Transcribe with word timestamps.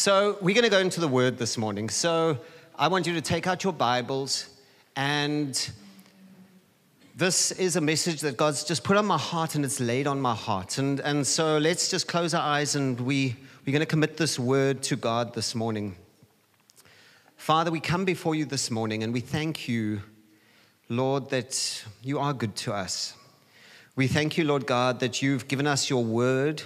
So, 0.00 0.38
we're 0.40 0.54
going 0.54 0.64
to 0.64 0.70
go 0.70 0.78
into 0.78 0.98
the 0.98 1.06
word 1.06 1.36
this 1.36 1.58
morning. 1.58 1.90
So, 1.90 2.38
I 2.74 2.88
want 2.88 3.06
you 3.06 3.12
to 3.12 3.20
take 3.20 3.46
out 3.46 3.62
your 3.62 3.74
Bibles, 3.74 4.48
and 4.96 5.70
this 7.14 7.52
is 7.52 7.76
a 7.76 7.82
message 7.82 8.22
that 8.22 8.38
God's 8.38 8.64
just 8.64 8.82
put 8.82 8.96
on 8.96 9.04
my 9.04 9.18
heart 9.18 9.56
and 9.56 9.62
it's 9.62 9.78
laid 9.78 10.06
on 10.06 10.18
my 10.18 10.34
heart. 10.34 10.78
And, 10.78 11.00
and 11.00 11.26
so, 11.26 11.58
let's 11.58 11.90
just 11.90 12.08
close 12.08 12.32
our 12.32 12.40
eyes 12.40 12.76
and 12.76 12.98
we, 12.98 13.36
we're 13.66 13.72
going 13.72 13.80
to 13.80 13.84
commit 13.84 14.16
this 14.16 14.38
word 14.38 14.82
to 14.84 14.96
God 14.96 15.34
this 15.34 15.54
morning. 15.54 15.96
Father, 17.36 17.70
we 17.70 17.78
come 17.78 18.06
before 18.06 18.34
you 18.34 18.46
this 18.46 18.70
morning 18.70 19.02
and 19.02 19.12
we 19.12 19.20
thank 19.20 19.68
you, 19.68 20.00
Lord, 20.88 21.28
that 21.28 21.84
you 22.02 22.18
are 22.18 22.32
good 22.32 22.56
to 22.56 22.72
us. 22.72 23.12
We 23.96 24.06
thank 24.06 24.38
you, 24.38 24.44
Lord 24.44 24.66
God, 24.66 25.00
that 25.00 25.20
you've 25.20 25.46
given 25.46 25.66
us 25.66 25.90
your 25.90 26.02
word. 26.02 26.62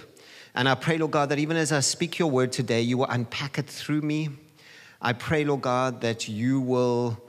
And 0.55 0.69
I 0.69 0.75
pray, 0.75 0.97
Lord 0.97 1.11
God, 1.11 1.29
that 1.29 1.39
even 1.39 1.57
as 1.57 1.73
I 1.73 1.81
speak 1.81 2.17
your 2.17 2.31
word 2.31 2.53
today, 2.53 2.81
you 2.81 2.97
will 2.97 3.07
unpack 3.09 3.59
it 3.59 3.67
through 3.67 4.01
me. 4.01 4.29
I 5.01 5.11
pray, 5.11 5.43
Lord 5.43 5.61
God, 5.61 5.99
that 6.01 6.29
you 6.29 6.61
will 6.61 7.21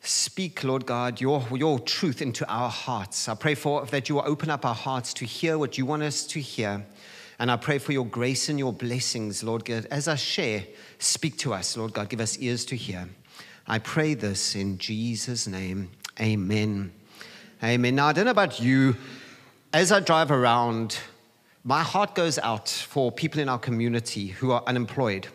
speak, 0.00 0.62
Lord 0.62 0.86
God, 0.86 1.20
your, 1.20 1.44
your 1.52 1.80
truth 1.80 2.22
into 2.22 2.48
our 2.48 2.70
hearts. 2.70 3.28
I 3.28 3.34
pray 3.34 3.56
for 3.56 3.84
that 3.86 4.08
you 4.08 4.14
will 4.14 4.24
open 4.24 4.50
up 4.50 4.64
our 4.64 4.74
hearts 4.74 5.12
to 5.14 5.24
hear 5.24 5.58
what 5.58 5.78
you 5.78 5.84
want 5.84 6.04
us 6.04 6.24
to 6.28 6.40
hear. 6.40 6.86
And 7.40 7.50
I 7.50 7.56
pray 7.56 7.78
for 7.78 7.92
your 7.92 8.06
grace 8.06 8.48
and 8.48 8.58
your 8.58 8.72
blessings, 8.72 9.42
Lord 9.42 9.64
God. 9.64 9.86
As 9.90 10.06
I 10.06 10.14
share, 10.14 10.64
speak 11.00 11.38
to 11.38 11.52
us, 11.54 11.76
Lord 11.76 11.92
God. 11.92 12.08
Give 12.08 12.20
us 12.20 12.38
ears 12.38 12.64
to 12.66 12.76
hear. 12.76 13.08
I 13.66 13.80
pray 13.80 14.14
this 14.14 14.54
in 14.54 14.78
Jesus' 14.78 15.48
name. 15.48 15.90
Amen. 16.20 16.92
Amen. 17.64 17.94
Now, 17.96 18.06
I 18.06 18.12
don't 18.12 18.26
know 18.26 18.30
about 18.30 18.60
you. 18.60 18.96
As 19.72 19.90
I 19.90 20.00
drive 20.00 20.30
around, 20.30 20.98
my 21.64 21.82
heart 21.82 22.14
goes 22.14 22.38
out 22.38 22.68
for 22.68 23.12
people 23.12 23.40
in 23.40 23.48
our 23.48 23.58
community 23.58 24.28
who 24.28 24.50
are 24.50 24.62
unemployed. 24.66 25.28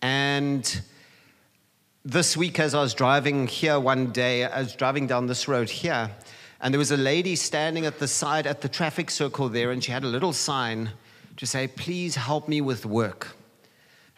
And 0.00 0.82
this 2.04 2.36
week, 2.36 2.60
as 2.60 2.74
I 2.74 2.80
was 2.80 2.94
driving 2.94 3.48
here 3.48 3.80
one 3.80 4.12
day, 4.12 4.44
I 4.44 4.60
was 4.60 4.74
driving 4.74 5.06
down 5.06 5.26
this 5.26 5.48
road 5.48 5.68
here, 5.68 6.10
and 6.60 6.72
there 6.72 6.78
was 6.78 6.92
a 6.92 6.96
lady 6.96 7.34
standing 7.34 7.86
at 7.86 7.98
the 7.98 8.06
side 8.06 8.46
at 8.46 8.60
the 8.60 8.68
traffic 8.68 9.10
circle 9.10 9.48
there, 9.48 9.72
and 9.72 9.82
she 9.82 9.90
had 9.90 10.04
a 10.04 10.08
little 10.08 10.32
sign 10.32 10.90
to 11.36 11.46
say, 11.46 11.66
Please 11.66 12.14
help 12.14 12.46
me 12.46 12.60
with 12.60 12.86
work. 12.86 13.36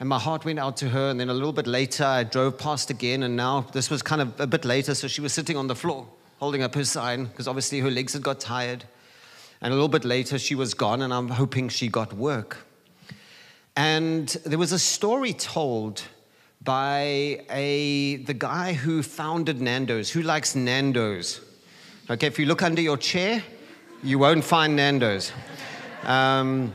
And 0.00 0.08
my 0.08 0.18
heart 0.18 0.44
went 0.44 0.58
out 0.58 0.76
to 0.78 0.90
her, 0.90 1.08
and 1.08 1.18
then 1.18 1.30
a 1.30 1.34
little 1.34 1.52
bit 1.52 1.66
later, 1.66 2.04
I 2.04 2.24
drove 2.24 2.58
past 2.58 2.90
again, 2.90 3.22
and 3.22 3.34
now 3.34 3.62
this 3.72 3.88
was 3.88 4.02
kind 4.02 4.20
of 4.20 4.38
a 4.38 4.46
bit 4.46 4.66
later, 4.66 4.94
so 4.94 5.08
she 5.08 5.22
was 5.22 5.32
sitting 5.32 5.56
on 5.56 5.68
the 5.68 5.76
floor 5.76 6.06
holding 6.38 6.62
up 6.62 6.74
her 6.74 6.84
sign 6.84 7.24
because 7.26 7.48
obviously 7.48 7.80
her 7.80 7.90
legs 7.90 8.12
had 8.12 8.22
got 8.22 8.40
tired. 8.40 8.84
And 9.64 9.72
a 9.72 9.76
little 9.76 9.88
bit 9.88 10.04
later, 10.04 10.38
she 10.38 10.54
was 10.54 10.74
gone, 10.74 11.00
and 11.00 11.10
I'm 11.10 11.28
hoping 11.28 11.70
she 11.70 11.88
got 11.88 12.12
work. 12.12 12.66
And 13.74 14.28
there 14.44 14.58
was 14.58 14.72
a 14.72 14.78
story 14.78 15.32
told 15.32 16.02
by 16.62 17.40
a, 17.48 18.16
the 18.26 18.34
guy 18.34 18.74
who 18.74 19.02
founded 19.02 19.62
Nando's. 19.62 20.10
Who 20.10 20.20
likes 20.20 20.54
Nando's? 20.54 21.40
Okay, 22.10 22.26
if 22.26 22.38
you 22.38 22.44
look 22.44 22.62
under 22.62 22.82
your 22.82 22.98
chair, 22.98 23.42
you 24.02 24.18
won't 24.18 24.44
find 24.44 24.76
Nando's. 24.76 25.32
Um, 26.02 26.74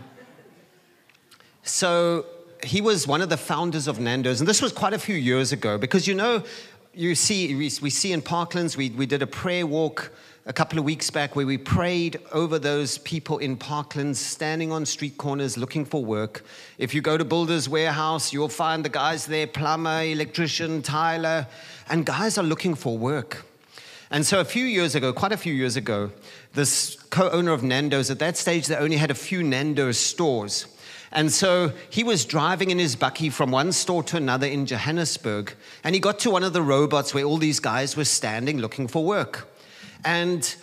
so 1.61 2.25
he 2.63 2.81
was 2.81 3.05
one 3.05 3.21
of 3.21 3.29
the 3.29 3.37
founders 3.37 3.87
of 3.87 3.99
Nando's, 3.99 4.41
and 4.41 4.49
this 4.49 4.63
was 4.63 4.71
quite 4.71 4.93
a 4.93 4.99
few 4.99 5.15
years 5.15 5.51
ago 5.51 5.77
because 5.77 6.07
you 6.07 6.15
know, 6.15 6.43
you 6.95 7.13
see, 7.13 7.53
we, 7.53 7.71
we 7.83 7.91
see 7.91 8.13
in 8.13 8.23
Parklands, 8.23 8.75
we, 8.75 8.89
we 8.89 9.05
did 9.05 9.21
a 9.21 9.27
prayer 9.27 9.67
walk 9.67 10.11
a 10.45 10.53
couple 10.53 10.79
of 10.79 10.85
weeks 10.85 11.09
back 11.09 11.35
where 11.35 11.45
we 11.45 11.57
prayed 11.57 12.19
over 12.31 12.57
those 12.57 12.97
people 12.99 13.37
in 13.39 13.57
Parklands 13.57 14.15
standing 14.15 14.71
on 14.71 14.85
street 14.85 15.17
corners 15.17 15.57
looking 15.57 15.85
for 15.85 16.03
work. 16.03 16.43
If 16.77 16.93
you 16.93 17.01
go 17.01 17.17
to 17.17 17.25
Builders 17.25 17.67
Warehouse, 17.67 18.31
you'll 18.31 18.49
find 18.49 18.83
the 18.83 18.89
guys 18.89 19.25
there 19.25 19.47
plumber, 19.47 20.03
electrician, 20.03 20.81
tiler, 20.81 21.45
and 21.89 22.05
guys 22.05 22.37
are 22.37 22.43
looking 22.43 22.73
for 22.73 22.97
work. 22.97 23.45
And 24.11 24.25
so 24.25 24.39
a 24.39 24.45
few 24.45 24.65
years 24.65 24.95
ago, 24.95 25.14
quite 25.14 25.31
a 25.31 25.37
few 25.37 25.53
years 25.53 25.75
ago, 25.75 26.11
this 26.53 26.95
co 27.09 27.30
owner 27.30 27.52
of 27.52 27.61
Nando's, 27.61 28.09
at 28.09 28.19
that 28.19 28.37
stage, 28.37 28.67
they 28.67 28.75
only 28.75 28.97
had 28.97 29.11
a 29.11 29.15
few 29.15 29.43
Nando's 29.43 29.99
stores. 29.99 30.65
And 31.11 31.31
so 31.31 31.73
he 31.89 32.03
was 32.03 32.25
driving 32.25 32.71
in 32.71 32.80
his 32.80 32.95
bakkie 32.95 33.31
from 33.31 33.52
one 33.52 33.71
store 33.71 34.03
to 34.03 34.17
another 34.17 34.47
in 34.47 34.65
Johannesburg, 34.65 35.53
and 35.83 35.95
he 35.95 36.02
got 36.02 36.19
to 36.19 36.31
one 36.31 36.43
of 36.43 36.53
the 36.53 36.61
robots 36.61 37.14
where 37.14 37.23
all 37.23 37.37
these 37.37 37.59
guys 37.59 37.97
were 37.97 38.05
standing 38.05 38.59
looking 38.59 38.87
for 38.87 39.03
work. 39.03 39.47
And 40.04 40.55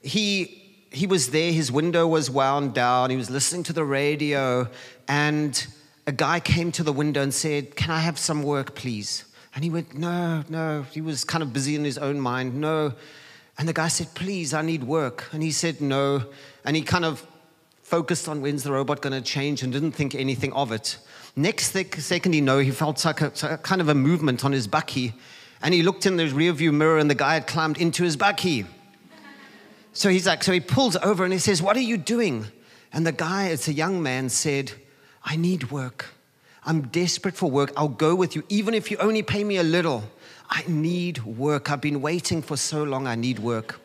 he, 0.00 0.62
he 0.90 1.06
was 1.06 1.30
there, 1.30 1.52
his 1.52 1.70
window 1.70 2.06
was 2.06 2.30
wound 2.30 2.74
down, 2.74 3.10
he 3.10 3.16
was 3.16 3.30
listening 3.30 3.62
to 3.64 3.72
the 3.72 3.84
radio, 3.84 4.68
and 5.08 5.66
a 6.06 6.12
guy 6.12 6.40
came 6.40 6.72
to 6.72 6.82
the 6.82 6.92
window 6.92 7.22
and 7.22 7.32
said, 7.32 7.76
Can 7.76 7.90
I 7.90 8.00
have 8.00 8.18
some 8.18 8.42
work, 8.42 8.74
please? 8.74 9.24
And 9.54 9.64
he 9.64 9.70
went, 9.70 9.96
No, 9.96 10.44
no. 10.48 10.82
He 10.90 11.00
was 11.00 11.24
kind 11.24 11.42
of 11.42 11.52
busy 11.52 11.76
in 11.76 11.84
his 11.84 11.98
own 11.98 12.20
mind, 12.20 12.60
No. 12.60 12.94
And 13.58 13.68
the 13.68 13.72
guy 13.72 13.88
said, 13.88 14.08
Please, 14.14 14.54
I 14.54 14.62
need 14.62 14.84
work. 14.84 15.28
And 15.32 15.42
he 15.42 15.52
said, 15.52 15.80
No. 15.80 16.24
And 16.64 16.76
he 16.76 16.82
kind 16.82 17.04
of 17.04 17.26
focused 17.82 18.28
on 18.28 18.40
when's 18.40 18.62
the 18.62 18.72
robot 18.72 19.02
going 19.02 19.12
to 19.12 19.20
change 19.20 19.62
and 19.62 19.72
didn't 19.72 19.92
think 19.92 20.14
anything 20.14 20.52
of 20.52 20.72
it. 20.72 20.96
Next 21.36 21.72
second, 21.72 22.32
he 22.32 22.40
know, 22.40 22.58
he 22.58 22.70
felt 22.70 23.04
like 23.04 23.20
a, 23.20 23.58
kind 23.58 23.80
of 23.80 23.88
a 23.88 23.94
movement 23.94 24.44
on 24.44 24.52
his 24.52 24.66
bakkie. 24.66 25.12
And 25.62 25.74
he 25.74 25.82
looked 25.82 26.06
in 26.06 26.16
the 26.16 26.24
rearview 26.24 26.72
mirror, 26.72 26.98
and 26.98 27.10
the 27.10 27.14
guy 27.14 27.34
had 27.34 27.46
climbed 27.46 27.78
into 27.78 28.02
his 28.02 28.16
bakkie. 28.16 28.66
So 29.92 30.08
he's 30.08 30.26
like, 30.26 30.44
so 30.44 30.52
he 30.52 30.60
pulls 30.60 30.96
over 30.96 31.24
and 31.24 31.32
he 31.32 31.38
says, 31.38 31.60
What 31.60 31.76
are 31.76 31.80
you 31.80 31.96
doing? 31.96 32.46
And 32.92 33.06
the 33.06 33.12
guy, 33.12 33.48
it's 33.48 33.68
a 33.68 33.72
young 33.72 34.02
man, 34.02 34.28
said, 34.28 34.72
I 35.24 35.36
need 35.36 35.70
work. 35.70 36.06
I'm 36.64 36.82
desperate 36.88 37.34
for 37.34 37.50
work. 37.50 37.72
I'll 37.76 37.88
go 37.88 38.14
with 38.14 38.36
you, 38.36 38.44
even 38.48 38.74
if 38.74 38.90
you 38.90 38.96
only 38.98 39.22
pay 39.22 39.44
me 39.44 39.56
a 39.56 39.62
little. 39.62 40.04
I 40.48 40.64
need 40.66 41.24
work. 41.24 41.70
I've 41.70 41.80
been 41.80 42.02
waiting 42.02 42.42
for 42.42 42.56
so 42.56 42.82
long. 42.82 43.06
I 43.06 43.14
need 43.14 43.38
work. 43.38 43.80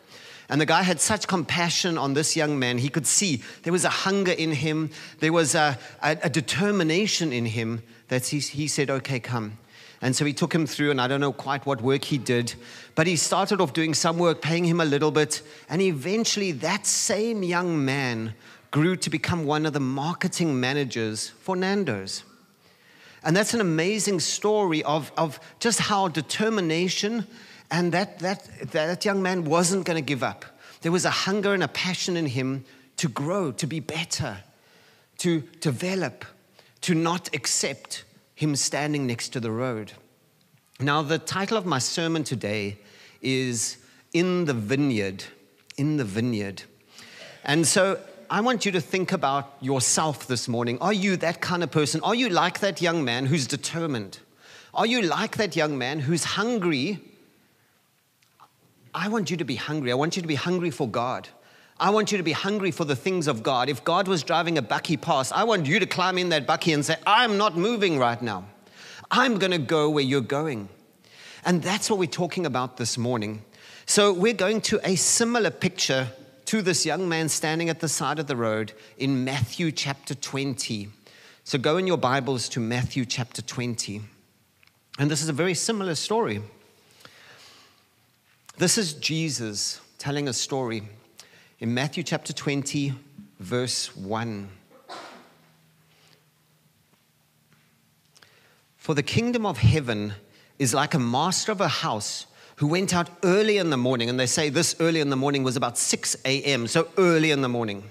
And 0.48 0.60
the 0.60 0.66
guy 0.66 0.82
had 0.82 1.00
such 1.00 1.26
compassion 1.26 1.98
on 1.98 2.14
this 2.14 2.36
young 2.36 2.58
man. 2.58 2.78
He 2.78 2.88
could 2.88 3.06
see 3.06 3.42
there 3.62 3.72
was 3.72 3.84
a 3.84 3.90
hunger 3.90 4.32
in 4.32 4.52
him, 4.52 4.90
there 5.20 5.32
was 5.32 5.54
a, 5.54 5.78
a, 6.02 6.18
a 6.22 6.30
determination 6.30 7.32
in 7.32 7.46
him 7.46 7.82
that 8.08 8.26
he, 8.26 8.38
he 8.38 8.68
said, 8.68 8.90
Okay, 8.90 9.18
come. 9.18 9.58
And 10.02 10.14
so 10.14 10.24
he 10.24 10.32
took 10.32 10.54
him 10.54 10.66
through, 10.66 10.90
and 10.90 11.00
I 11.00 11.08
don't 11.08 11.20
know 11.20 11.32
quite 11.32 11.64
what 11.64 11.80
work 11.80 12.04
he 12.04 12.18
did, 12.18 12.54
but 12.94 13.06
he 13.06 13.16
started 13.16 13.60
off 13.60 13.72
doing 13.72 13.94
some 13.94 14.18
work, 14.18 14.42
paying 14.42 14.64
him 14.64 14.80
a 14.80 14.84
little 14.84 15.10
bit. 15.10 15.42
And 15.68 15.80
eventually, 15.80 16.52
that 16.52 16.86
same 16.86 17.42
young 17.42 17.84
man 17.84 18.34
grew 18.70 18.96
to 18.96 19.10
become 19.10 19.46
one 19.46 19.64
of 19.64 19.72
the 19.72 19.80
marketing 19.80 20.60
managers 20.60 21.28
for 21.40 21.56
Nando's. 21.56 22.24
And 23.24 23.34
that's 23.34 23.54
an 23.54 23.60
amazing 23.60 24.20
story 24.20 24.82
of, 24.84 25.10
of 25.16 25.40
just 25.58 25.80
how 25.80 26.08
determination 26.08 27.26
and 27.70 27.90
that, 27.92 28.20
that, 28.20 28.48
that 28.72 29.04
young 29.04 29.22
man 29.22 29.44
wasn't 29.44 29.84
going 29.84 29.96
to 29.96 30.06
give 30.06 30.22
up. 30.22 30.44
There 30.82 30.92
was 30.92 31.04
a 31.04 31.10
hunger 31.10 31.52
and 31.52 31.62
a 31.62 31.68
passion 31.68 32.16
in 32.16 32.26
him 32.26 32.64
to 32.98 33.08
grow, 33.08 33.50
to 33.52 33.66
be 33.66 33.80
better, 33.80 34.38
to 35.18 35.40
develop, 35.60 36.24
to 36.82 36.94
not 36.94 37.34
accept 37.34 38.04
him 38.36 38.54
standing 38.54 39.06
next 39.06 39.30
to 39.30 39.40
the 39.40 39.50
road. 39.50 39.92
Now, 40.78 41.00
the 41.00 41.18
title 41.18 41.56
of 41.56 41.64
my 41.64 41.78
sermon 41.78 42.22
today 42.22 42.76
is 43.22 43.78
In 44.12 44.44
the 44.44 44.52
Vineyard. 44.52 45.24
In 45.78 45.96
the 45.96 46.04
Vineyard. 46.04 46.62
And 47.44 47.66
so 47.66 47.98
I 48.28 48.42
want 48.42 48.66
you 48.66 48.72
to 48.72 48.80
think 48.80 49.10
about 49.10 49.54
yourself 49.62 50.26
this 50.26 50.48
morning. 50.48 50.76
Are 50.82 50.92
you 50.92 51.16
that 51.16 51.40
kind 51.40 51.62
of 51.62 51.70
person? 51.70 52.02
Are 52.02 52.14
you 52.14 52.28
like 52.28 52.60
that 52.60 52.82
young 52.82 53.04
man 53.04 53.24
who's 53.24 53.46
determined? 53.46 54.18
Are 54.74 54.86
you 54.86 55.00
like 55.00 55.38
that 55.38 55.56
young 55.56 55.78
man 55.78 56.00
who's 56.00 56.24
hungry? 56.24 57.00
I 58.94 59.08
want 59.08 59.30
you 59.30 59.38
to 59.38 59.44
be 59.44 59.56
hungry. 59.56 59.90
I 59.92 59.94
want 59.94 60.14
you 60.16 60.22
to 60.22 60.28
be 60.28 60.34
hungry 60.34 60.70
for 60.70 60.86
God. 60.86 61.28
I 61.78 61.90
want 61.90 62.10
you 62.10 62.16
to 62.18 62.24
be 62.24 62.32
hungry 62.32 62.70
for 62.70 62.84
the 62.84 62.96
things 62.96 63.26
of 63.26 63.42
God. 63.42 63.68
If 63.68 63.84
God 63.84 64.08
was 64.08 64.22
driving 64.22 64.56
a 64.56 64.62
bakkie 64.62 65.00
past, 65.00 65.32
I 65.34 65.44
want 65.44 65.66
you 65.66 65.78
to 65.78 65.86
climb 65.86 66.16
in 66.16 66.30
that 66.30 66.46
bakkie 66.46 66.72
and 66.72 66.84
say, 66.84 66.96
I'm 67.06 67.36
not 67.36 67.56
moving 67.56 67.98
right 67.98 68.20
now. 68.20 68.44
I'm 69.10 69.38
going 69.38 69.50
to 69.50 69.58
go 69.58 69.90
where 69.90 70.02
you're 70.02 70.22
going. 70.22 70.70
And 71.44 71.62
that's 71.62 71.90
what 71.90 71.98
we're 71.98 72.06
talking 72.06 72.46
about 72.46 72.78
this 72.78 72.96
morning. 72.96 73.42
So 73.84 74.12
we're 74.12 74.32
going 74.32 74.62
to 74.62 74.80
a 74.84 74.96
similar 74.96 75.50
picture 75.50 76.08
to 76.46 76.62
this 76.62 76.86
young 76.86 77.08
man 77.08 77.28
standing 77.28 77.68
at 77.68 77.80
the 77.80 77.88
side 77.88 78.18
of 78.18 78.26
the 78.26 78.36
road 78.36 78.72
in 78.96 79.24
Matthew 79.24 79.70
chapter 79.70 80.14
20. 80.14 80.88
So 81.44 81.58
go 81.58 81.76
in 81.76 81.86
your 81.86 81.98
Bibles 81.98 82.48
to 82.50 82.60
Matthew 82.60 83.04
chapter 83.04 83.42
20. 83.42 84.00
And 84.98 85.10
this 85.10 85.22
is 85.22 85.28
a 85.28 85.32
very 85.32 85.54
similar 85.54 85.94
story. 85.94 86.42
This 88.56 88.78
is 88.78 88.94
Jesus 88.94 89.80
telling 89.98 90.26
a 90.26 90.32
story 90.32 90.82
in 91.58 91.72
Matthew 91.72 92.02
chapter 92.02 92.34
20, 92.34 92.92
verse 93.40 93.96
1. 93.96 94.48
For 98.76 98.94
the 98.94 99.02
kingdom 99.02 99.46
of 99.46 99.56
heaven 99.56 100.12
is 100.58 100.74
like 100.74 100.92
a 100.92 100.98
master 100.98 101.52
of 101.52 101.62
a 101.62 101.68
house 101.68 102.26
who 102.56 102.66
went 102.66 102.94
out 102.94 103.08
early 103.24 103.56
in 103.56 103.70
the 103.70 103.78
morning, 103.78 104.10
and 104.10 104.20
they 104.20 104.26
say 104.26 104.50
this 104.50 104.76
early 104.80 105.00
in 105.00 105.08
the 105.08 105.16
morning 105.16 105.42
was 105.44 105.56
about 105.56 105.78
6 105.78 106.16
a.m., 106.26 106.66
so 106.66 106.88
early 106.98 107.30
in 107.30 107.40
the 107.40 107.48
morning, 107.48 107.84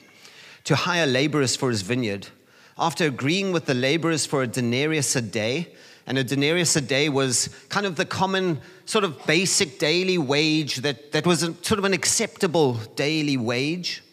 to 0.66 0.76
hire 0.76 1.08
laborers 1.08 1.56
for 1.56 1.70
his 1.72 1.82
vineyard. 1.82 2.28
after 2.78 3.06
agreeing 3.06 3.52
with 3.52 3.66
the 3.66 3.74
laborers 3.74 4.26
for 4.26 4.44
a 4.44 4.48
denarius 4.48 5.16
a 5.16 5.22
day, 5.22 5.74
and 6.08 6.18
a 6.18 6.24
denarius 6.24 6.76
a 6.76 6.82
day 6.82 7.10
was 7.10 7.50
kind 7.70 7.86
of 7.86 7.96
the 7.96 8.06
common, 8.06 8.62
sort 8.86 9.04
of 9.04 9.26
basic 9.26 9.80
daily 9.80 10.18
wage 10.18 10.78
that, 10.78 11.12
that 11.14 11.26
was 11.26 11.42
a, 11.44 11.54
sort 11.64 11.80
of 11.80 11.86
an 11.86 11.94
acceptable 11.94 12.74
daily 12.96 13.38
wage. 13.38 14.04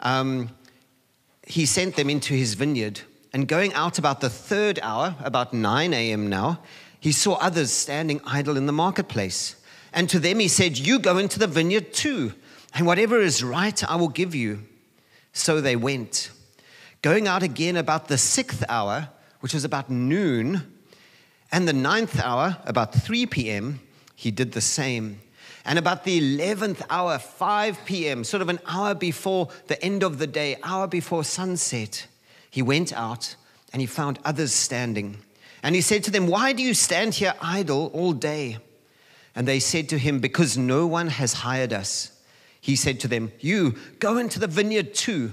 Um, 0.00 0.50
he 1.46 1.64
sent 1.66 1.96
them 1.96 2.10
into 2.10 2.34
his 2.34 2.54
vineyard. 2.54 3.00
And 3.32 3.48
going 3.48 3.72
out 3.74 3.98
about 3.98 4.20
the 4.20 4.28
third 4.28 4.78
hour, 4.82 5.14
about 5.22 5.54
9 5.54 5.94
a.m. 5.94 6.28
now, 6.28 6.60
he 7.00 7.12
saw 7.12 7.34
others 7.34 7.70
standing 7.70 8.20
idle 8.26 8.56
in 8.56 8.66
the 8.66 8.72
marketplace. 8.72 9.56
And 9.92 10.08
to 10.10 10.18
them 10.18 10.38
he 10.38 10.48
said, 10.48 10.78
You 10.78 10.98
go 10.98 11.18
into 11.18 11.38
the 11.38 11.46
vineyard 11.46 11.92
too, 11.92 12.34
and 12.74 12.86
whatever 12.86 13.20
is 13.20 13.42
right 13.42 13.82
I 13.90 13.96
will 13.96 14.08
give 14.08 14.34
you. 14.34 14.64
So 15.32 15.60
they 15.60 15.76
went. 15.76 16.30
Going 17.00 17.26
out 17.26 17.42
again 17.42 17.76
about 17.76 18.08
the 18.08 18.18
sixth 18.18 18.64
hour, 18.68 19.08
which 19.40 19.54
was 19.54 19.64
about 19.64 19.90
noon, 19.90 20.62
and 21.52 21.68
the 21.68 21.74
ninth 21.74 22.18
hour, 22.18 22.56
about 22.64 22.94
3 22.94 23.26
p.m., 23.26 23.80
he 24.16 24.30
did 24.30 24.52
the 24.52 24.60
same. 24.62 25.20
And 25.64 25.78
about 25.78 26.04
the 26.04 26.38
11th 26.38 26.82
hour, 26.88 27.18
5 27.18 27.84
p.m., 27.84 28.24
sort 28.24 28.40
of 28.40 28.48
an 28.48 28.58
hour 28.66 28.94
before 28.94 29.48
the 29.68 29.80
end 29.84 30.02
of 30.02 30.18
the 30.18 30.26
day, 30.26 30.56
hour 30.62 30.88
before 30.88 31.22
sunset, 31.22 32.06
he 32.50 32.62
went 32.62 32.92
out 32.92 33.36
and 33.72 33.80
he 33.80 33.86
found 33.86 34.18
others 34.24 34.52
standing. 34.52 35.18
And 35.62 35.74
he 35.74 35.80
said 35.80 36.02
to 36.04 36.10
them, 36.10 36.26
Why 36.26 36.52
do 36.52 36.62
you 36.62 36.74
stand 36.74 37.14
here 37.14 37.34
idle 37.40 37.90
all 37.94 38.12
day? 38.12 38.58
And 39.34 39.46
they 39.46 39.60
said 39.60 39.88
to 39.90 39.98
him, 39.98 40.18
Because 40.18 40.58
no 40.58 40.86
one 40.86 41.08
has 41.08 41.32
hired 41.34 41.72
us. 41.72 42.18
He 42.60 42.76
said 42.76 42.98
to 43.00 43.08
them, 43.08 43.30
You 43.40 43.76
go 43.98 44.18
into 44.18 44.38
the 44.38 44.46
vineyard 44.46 44.94
too. 44.94 45.32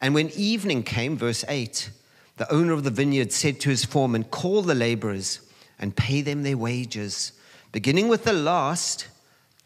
And 0.00 0.14
when 0.14 0.30
evening 0.30 0.82
came, 0.82 1.16
verse 1.16 1.44
8, 1.48 1.90
the 2.36 2.52
owner 2.52 2.72
of 2.72 2.84
the 2.84 2.90
vineyard 2.90 3.32
said 3.32 3.60
to 3.60 3.70
his 3.70 3.84
foreman, 3.84 4.24
Call 4.24 4.62
the 4.62 4.74
laborers 4.74 5.40
and 5.78 5.96
pay 5.96 6.20
them 6.20 6.42
their 6.42 6.56
wages, 6.56 7.32
beginning 7.72 8.08
with 8.08 8.24
the 8.24 8.32
last 8.32 9.08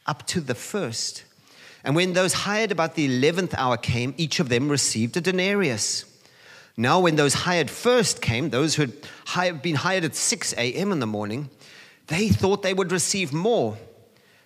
up 0.06 0.26
to 0.26 0.40
the 0.40 0.54
first. 0.54 1.24
And 1.84 1.94
when 1.94 2.12
those 2.12 2.32
hired 2.32 2.72
about 2.72 2.94
the 2.94 3.06
eleventh 3.06 3.54
hour 3.56 3.76
came, 3.76 4.14
each 4.16 4.40
of 4.40 4.48
them 4.48 4.68
received 4.68 5.16
a 5.16 5.20
denarius. 5.20 6.04
Now, 6.76 7.00
when 7.00 7.16
those 7.16 7.34
hired 7.34 7.70
first 7.70 8.22
came, 8.22 8.50
those 8.50 8.76
who 8.76 8.86
had 9.26 9.62
been 9.62 9.74
hired 9.74 10.04
at 10.04 10.14
6 10.14 10.52
a.m. 10.54 10.92
in 10.92 11.00
the 11.00 11.06
morning, 11.06 11.50
they 12.06 12.28
thought 12.28 12.62
they 12.62 12.74
would 12.74 12.92
receive 12.92 13.32
more. 13.32 13.76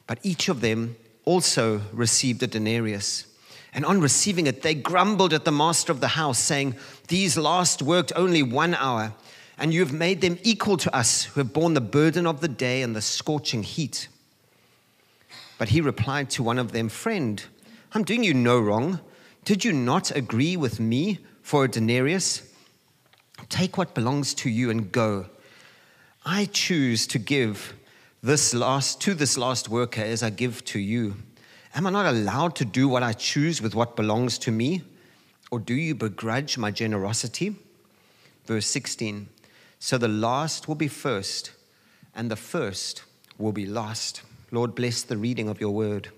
But 0.06 0.18
each 0.22 0.48
of 0.48 0.60
them 0.60 0.96
also 1.24 1.82
received 1.92 2.42
a 2.42 2.46
denarius. 2.46 3.26
And 3.72 3.86
on 3.86 4.00
receiving 4.00 4.46
it, 4.46 4.62
they 4.62 4.74
grumbled 4.74 5.32
at 5.32 5.44
the 5.44 5.52
master 5.52 5.92
of 5.92 6.00
the 6.00 6.08
house, 6.08 6.38
saying, 6.38 6.76
These 7.08 7.38
last 7.38 7.82
worked 7.82 8.12
only 8.14 8.42
one 8.42 8.74
hour, 8.74 9.14
and 9.56 9.72
you 9.72 9.80
have 9.80 9.92
made 9.92 10.20
them 10.20 10.38
equal 10.42 10.76
to 10.78 10.94
us 10.94 11.24
who 11.24 11.40
have 11.40 11.52
borne 11.52 11.74
the 11.74 11.80
burden 11.80 12.26
of 12.26 12.40
the 12.40 12.48
day 12.48 12.82
and 12.82 12.94
the 12.94 13.00
scorching 13.00 13.62
heat. 13.62 14.08
But 15.58 15.70
he 15.70 15.80
replied 15.80 16.28
to 16.30 16.42
one 16.42 16.58
of 16.58 16.72
them, 16.72 16.88
Friend, 16.88 17.42
I'm 17.92 18.04
doing 18.04 18.24
you 18.24 18.34
no 18.34 18.60
wrong. 18.60 19.00
Did 19.44 19.64
you 19.64 19.72
not 19.72 20.14
agree 20.14 20.56
with 20.56 20.78
me 20.78 21.18
for 21.42 21.64
a 21.64 21.68
denarius? 21.68 22.42
Take 23.48 23.78
what 23.78 23.94
belongs 23.94 24.34
to 24.34 24.50
you 24.50 24.70
and 24.70 24.92
go. 24.92 25.26
I 26.24 26.44
choose 26.46 27.06
to 27.08 27.18
give 27.18 27.74
this 28.22 28.54
last 28.54 29.00
to 29.02 29.14
this 29.14 29.36
last 29.36 29.68
worker 29.68 30.00
as 30.00 30.22
I 30.22 30.30
give 30.30 30.64
to 30.66 30.78
you. 30.78 31.16
Am 31.74 31.86
I 31.86 31.90
not 31.90 32.06
allowed 32.06 32.54
to 32.56 32.64
do 32.64 32.88
what 32.88 33.02
I 33.02 33.12
choose 33.12 33.62
with 33.62 33.74
what 33.74 33.96
belongs 33.96 34.38
to 34.38 34.50
me? 34.50 34.82
Or 35.50 35.58
do 35.58 35.74
you 35.74 35.94
begrudge 35.94 36.58
my 36.58 36.70
generosity? 36.70 37.56
Verse 38.46 38.66
16 38.66 39.28
So 39.78 39.98
the 39.98 40.08
last 40.08 40.68
will 40.68 40.74
be 40.74 40.88
first, 40.88 41.52
and 42.14 42.30
the 42.30 42.36
first 42.36 43.04
will 43.38 43.52
be 43.52 43.66
last. 43.66 44.22
Lord, 44.50 44.74
bless 44.74 45.02
the 45.02 45.16
reading 45.16 45.48
of 45.48 45.60
your 45.60 45.70
word. 45.70 46.10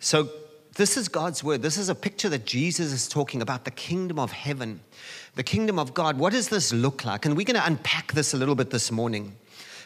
So, 0.00 0.30
this 0.76 0.96
is 0.96 1.08
God's 1.08 1.44
word. 1.44 1.62
This 1.62 1.76
is 1.76 1.88
a 1.88 1.94
picture 1.94 2.28
that 2.30 2.46
Jesus 2.46 2.90
is 2.90 3.06
talking 3.06 3.40
about 3.40 3.64
the 3.64 3.70
kingdom 3.70 4.18
of 4.18 4.32
heaven, 4.32 4.80
the 5.36 5.44
kingdom 5.44 5.78
of 5.78 5.94
God. 5.94 6.18
What 6.18 6.32
does 6.32 6.48
this 6.48 6.72
look 6.72 7.04
like? 7.04 7.24
And 7.24 7.36
we're 7.36 7.44
going 7.44 7.60
to 7.60 7.64
unpack 7.64 8.12
this 8.12 8.34
a 8.34 8.36
little 8.36 8.56
bit 8.56 8.70
this 8.70 8.90
morning. 8.90 9.36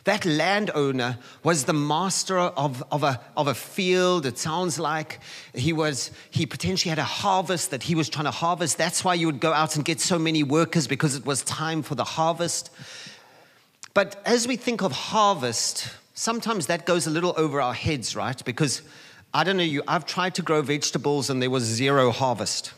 That 0.08 0.24
landowner 0.24 1.18
was 1.42 1.66
the 1.66 1.74
master 1.74 2.38
of, 2.38 2.82
of, 2.90 3.02
a, 3.02 3.20
of 3.36 3.46
a 3.46 3.52
field. 3.52 4.24
It 4.24 4.38
sounds 4.38 4.78
like 4.78 5.20
he 5.52 5.74
was, 5.74 6.12
he 6.30 6.46
potentially 6.46 6.88
had 6.88 6.98
a 6.98 7.04
harvest 7.04 7.72
that 7.72 7.82
he 7.82 7.94
was 7.94 8.08
trying 8.08 8.24
to 8.24 8.30
harvest. 8.30 8.78
That's 8.78 9.04
why 9.04 9.12
you 9.12 9.26
would 9.26 9.38
go 9.38 9.52
out 9.52 9.76
and 9.76 9.84
get 9.84 10.00
so 10.00 10.18
many 10.18 10.42
workers 10.42 10.86
because 10.86 11.14
it 11.14 11.26
was 11.26 11.42
time 11.42 11.82
for 11.82 11.94
the 11.94 12.04
harvest. 12.04 12.70
But 13.92 14.22
as 14.24 14.48
we 14.48 14.56
think 14.56 14.80
of 14.80 14.92
harvest, 14.92 15.90
sometimes 16.14 16.68
that 16.68 16.86
goes 16.86 17.06
a 17.06 17.10
little 17.10 17.34
over 17.36 17.60
our 17.60 17.74
heads, 17.74 18.16
right? 18.16 18.42
Because 18.46 18.80
I 19.34 19.44
don't 19.44 19.58
know 19.58 19.62
you, 19.62 19.82
I've 19.86 20.06
tried 20.06 20.34
to 20.36 20.42
grow 20.42 20.62
vegetables 20.62 21.28
and 21.28 21.42
there 21.42 21.50
was 21.50 21.64
zero 21.64 22.12
harvest. 22.12 22.72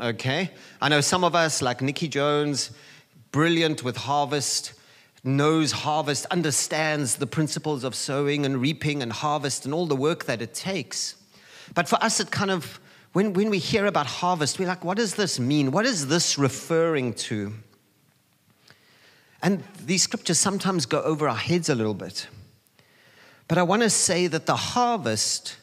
Okay? 0.00 0.50
I 0.82 0.88
know 0.88 1.00
some 1.00 1.22
of 1.22 1.36
us, 1.36 1.62
like 1.62 1.80
Nikki 1.80 2.08
Jones, 2.08 2.72
brilliant 3.30 3.84
with 3.84 3.96
harvest, 3.96 4.72
knows 5.22 5.72
harvest, 5.72 6.26
understands 6.26 7.16
the 7.16 7.26
principles 7.26 7.84
of 7.84 7.94
sowing 7.94 8.46
and 8.46 8.60
reaping 8.60 9.02
and 9.02 9.12
harvest 9.12 9.64
and 9.64 9.74
all 9.74 9.86
the 9.86 9.96
work 9.96 10.24
that 10.24 10.40
it 10.40 10.54
takes. 10.54 11.16
But 11.74 11.88
for 11.88 12.02
us, 12.02 12.20
it 12.20 12.30
kind 12.30 12.50
of, 12.50 12.80
when, 13.12 13.32
when 13.34 13.50
we 13.50 13.58
hear 13.58 13.86
about 13.86 14.06
harvest, 14.06 14.58
we're 14.58 14.68
like, 14.68 14.84
what 14.84 14.96
does 14.96 15.14
this 15.14 15.38
mean? 15.38 15.70
What 15.70 15.84
is 15.84 16.06
this 16.08 16.38
referring 16.38 17.14
to? 17.14 17.52
And 19.42 19.62
these 19.84 20.02
scriptures 20.02 20.38
sometimes 20.38 20.86
go 20.86 21.00
over 21.02 21.28
our 21.28 21.36
heads 21.36 21.68
a 21.68 21.74
little 21.74 21.94
bit. 21.94 22.28
But 23.48 23.58
I 23.58 23.62
want 23.62 23.82
to 23.82 23.90
say 23.90 24.26
that 24.26 24.46
the 24.46 24.56
harvest 24.56 25.56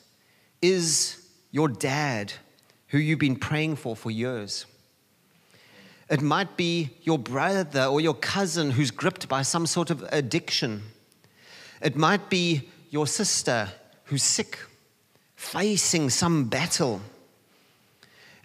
is 0.62 1.28
your 1.52 1.70
dad 1.70 2.34
who 2.88 2.98
you've 2.98 3.20
been 3.20 3.36
praying 3.36 3.76
for 3.76 3.96
for 3.96 4.12
years. 4.12 4.66
It 6.10 6.22
might 6.22 6.56
be 6.56 6.92
your 7.02 7.20
brother 7.20 7.86
or 7.86 8.00
your 8.00 8.14
cousin 8.14 8.72
who's 8.72 8.92
gripped 8.92 9.28
by 9.28 9.42
some 9.42 9.66
sort 9.66 9.90
of 9.90 10.04
addiction. 10.12 10.84
It 11.82 11.96
might 11.96 12.30
be 12.30 12.70
your 12.90 13.08
sister 13.08 13.70
who's 14.06 14.24
sick, 14.24 14.58
facing 15.36 16.10
some 16.10 16.46
battle. 16.46 17.02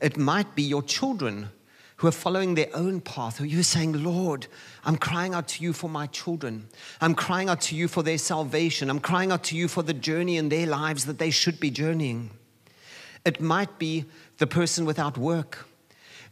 It 0.00 0.16
might 0.16 0.54
be 0.56 0.62
your 0.62 0.82
children 0.82 1.50
who 1.96 2.08
are 2.08 2.12
following 2.12 2.56
their 2.56 2.68
own 2.74 3.00
path, 3.00 3.38
who 3.38 3.44
you're 3.44 3.62
saying, 3.62 4.02
Lord, 4.02 4.48
I'm 4.84 4.96
crying 4.96 5.34
out 5.34 5.46
to 5.48 5.62
you 5.62 5.72
for 5.72 5.88
my 5.88 6.08
children. 6.08 6.66
I'm 7.00 7.14
crying 7.14 7.48
out 7.48 7.60
to 7.62 7.76
you 7.76 7.86
for 7.86 8.02
their 8.02 8.18
salvation. 8.18 8.90
I'm 8.90 8.98
crying 8.98 9.30
out 9.30 9.44
to 9.44 9.56
you 9.56 9.68
for 9.68 9.84
the 9.84 9.94
journey 9.94 10.36
in 10.36 10.48
their 10.48 10.66
lives 10.66 11.06
that 11.06 11.18
they 11.18 11.30
should 11.30 11.60
be 11.60 11.70
journeying. 11.70 12.30
It 13.24 13.40
might 13.40 13.78
be 13.78 14.06
the 14.38 14.48
person 14.48 14.84
without 14.84 15.16
work. 15.16 15.68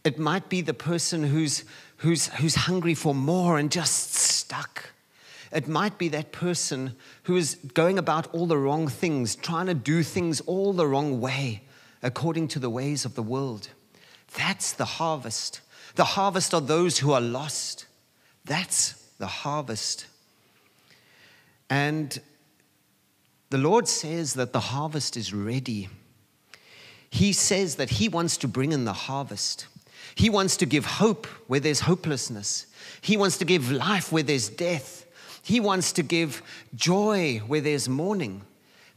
It 0.04 0.18
might 0.18 0.48
be 0.48 0.62
the 0.62 0.74
person 0.74 1.22
who's, 1.24 1.64
who's, 1.98 2.28
who's 2.28 2.54
hungry 2.54 2.94
for 2.94 3.14
more 3.14 3.58
and 3.58 3.70
just 3.70 4.14
stuck. 4.14 4.90
It 5.52 5.68
might 5.68 5.98
be 5.98 6.08
that 6.08 6.32
person 6.32 6.94
who 7.24 7.36
is 7.36 7.56
going 7.74 7.98
about 7.98 8.32
all 8.32 8.46
the 8.46 8.56
wrong 8.56 8.88
things, 8.88 9.34
trying 9.34 9.66
to 9.66 9.74
do 9.74 10.02
things 10.02 10.40
all 10.42 10.72
the 10.72 10.86
wrong 10.86 11.20
way, 11.20 11.62
according 12.02 12.48
to 12.48 12.58
the 12.58 12.70
ways 12.70 13.04
of 13.04 13.14
the 13.14 13.22
world. 13.22 13.68
That's 14.36 14.72
the 14.72 14.84
harvest. 14.84 15.60
The 15.96 16.04
harvest 16.04 16.54
of 16.54 16.66
those 16.68 16.98
who 16.98 17.12
are 17.12 17.20
lost. 17.20 17.86
That's 18.44 18.92
the 19.18 19.26
harvest. 19.26 20.06
And 21.68 22.18
the 23.50 23.58
Lord 23.58 23.88
says 23.88 24.34
that 24.34 24.52
the 24.52 24.60
harvest 24.60 25.16
is 25.16 25.34
ready. 25.34 25.88
He 27.10 27.32
says 27.32 27.74
that 27.76 27.90
He 27.90 28.08
wants 28.08 28.36
to 28.38 28.48
bring 28.48 28.72
in 28.72 28.84
the 28.84 28.92
harvest. 28.92 29.66
He 30.14 30.30
wants 30.30 30.56
to 30.58 30.66
give 30.66 30.84
hope 30.84 31.26
where 31.46 31.60
there's 31.60 31.80
hopelessness. 31.80 32.66
He 33.00 33.16
wants 33.16 33.38
to 33.38 33.44
give 33.44 33.70
life 33.70 34.12
where 34.12 34.22
there's 34.22 34.48
death. 34.48 35.06
He 35.42 35.60
wants 35.60 35.92
to 35.92 36.02
give 36.02 36.42
joy 36.74 37.42
where 37.46 37.60
there's 37.60 37.88
mourning. 37.88 38.42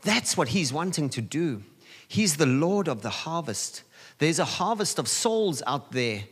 That's 0.02 0.36
what 0.36 0.50
He's 0.50 0.74
wanting 0.74 1.10
to 1.10 1.22
do. 1.22 1.64
He's 2.08 2.38
the 2.38 2.46
Lord 2.46 2.88
of 2.88 3.02
the 3.02 3.10
harvest. 3.10 3.84
There's 4.20 4.40
a 4.40 4.46
harvest 4.46 5.00
of 5.00 5.08
souls 5.08 5.64
out 5.66 5.92
there. 5.92 6.24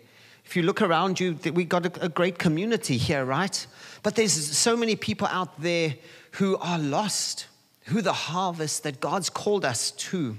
If 0.46 0.56
you 0.56 0.64
look 0.64 0.82
around 0.82 1.20
you, 1.20 1.40
we've 1.54 1.70
got 1.70 2.04
a, 2.04 2.10
great 2.10 2.38
community 2.38 2.98
here, 2.98 3.24
right? 3.24 3.66
But 4.04 4.16
there's 4.16 4.34
so 4.34 4.76
many 4.76 4.96
people 4.96 5.28
out 5.28 5.62
there 5.62 5.96
who 6.32 6.58
are 6.58 6.78
lost, 6.78 7.48
who 7.86 8.02
the 8.02 8.14
harvest 8.14 8.84
that 8.84 9.00
God's 9.00 9.30
called 9.30 9.64
us 9.64 9.92
to. 9.92 10.38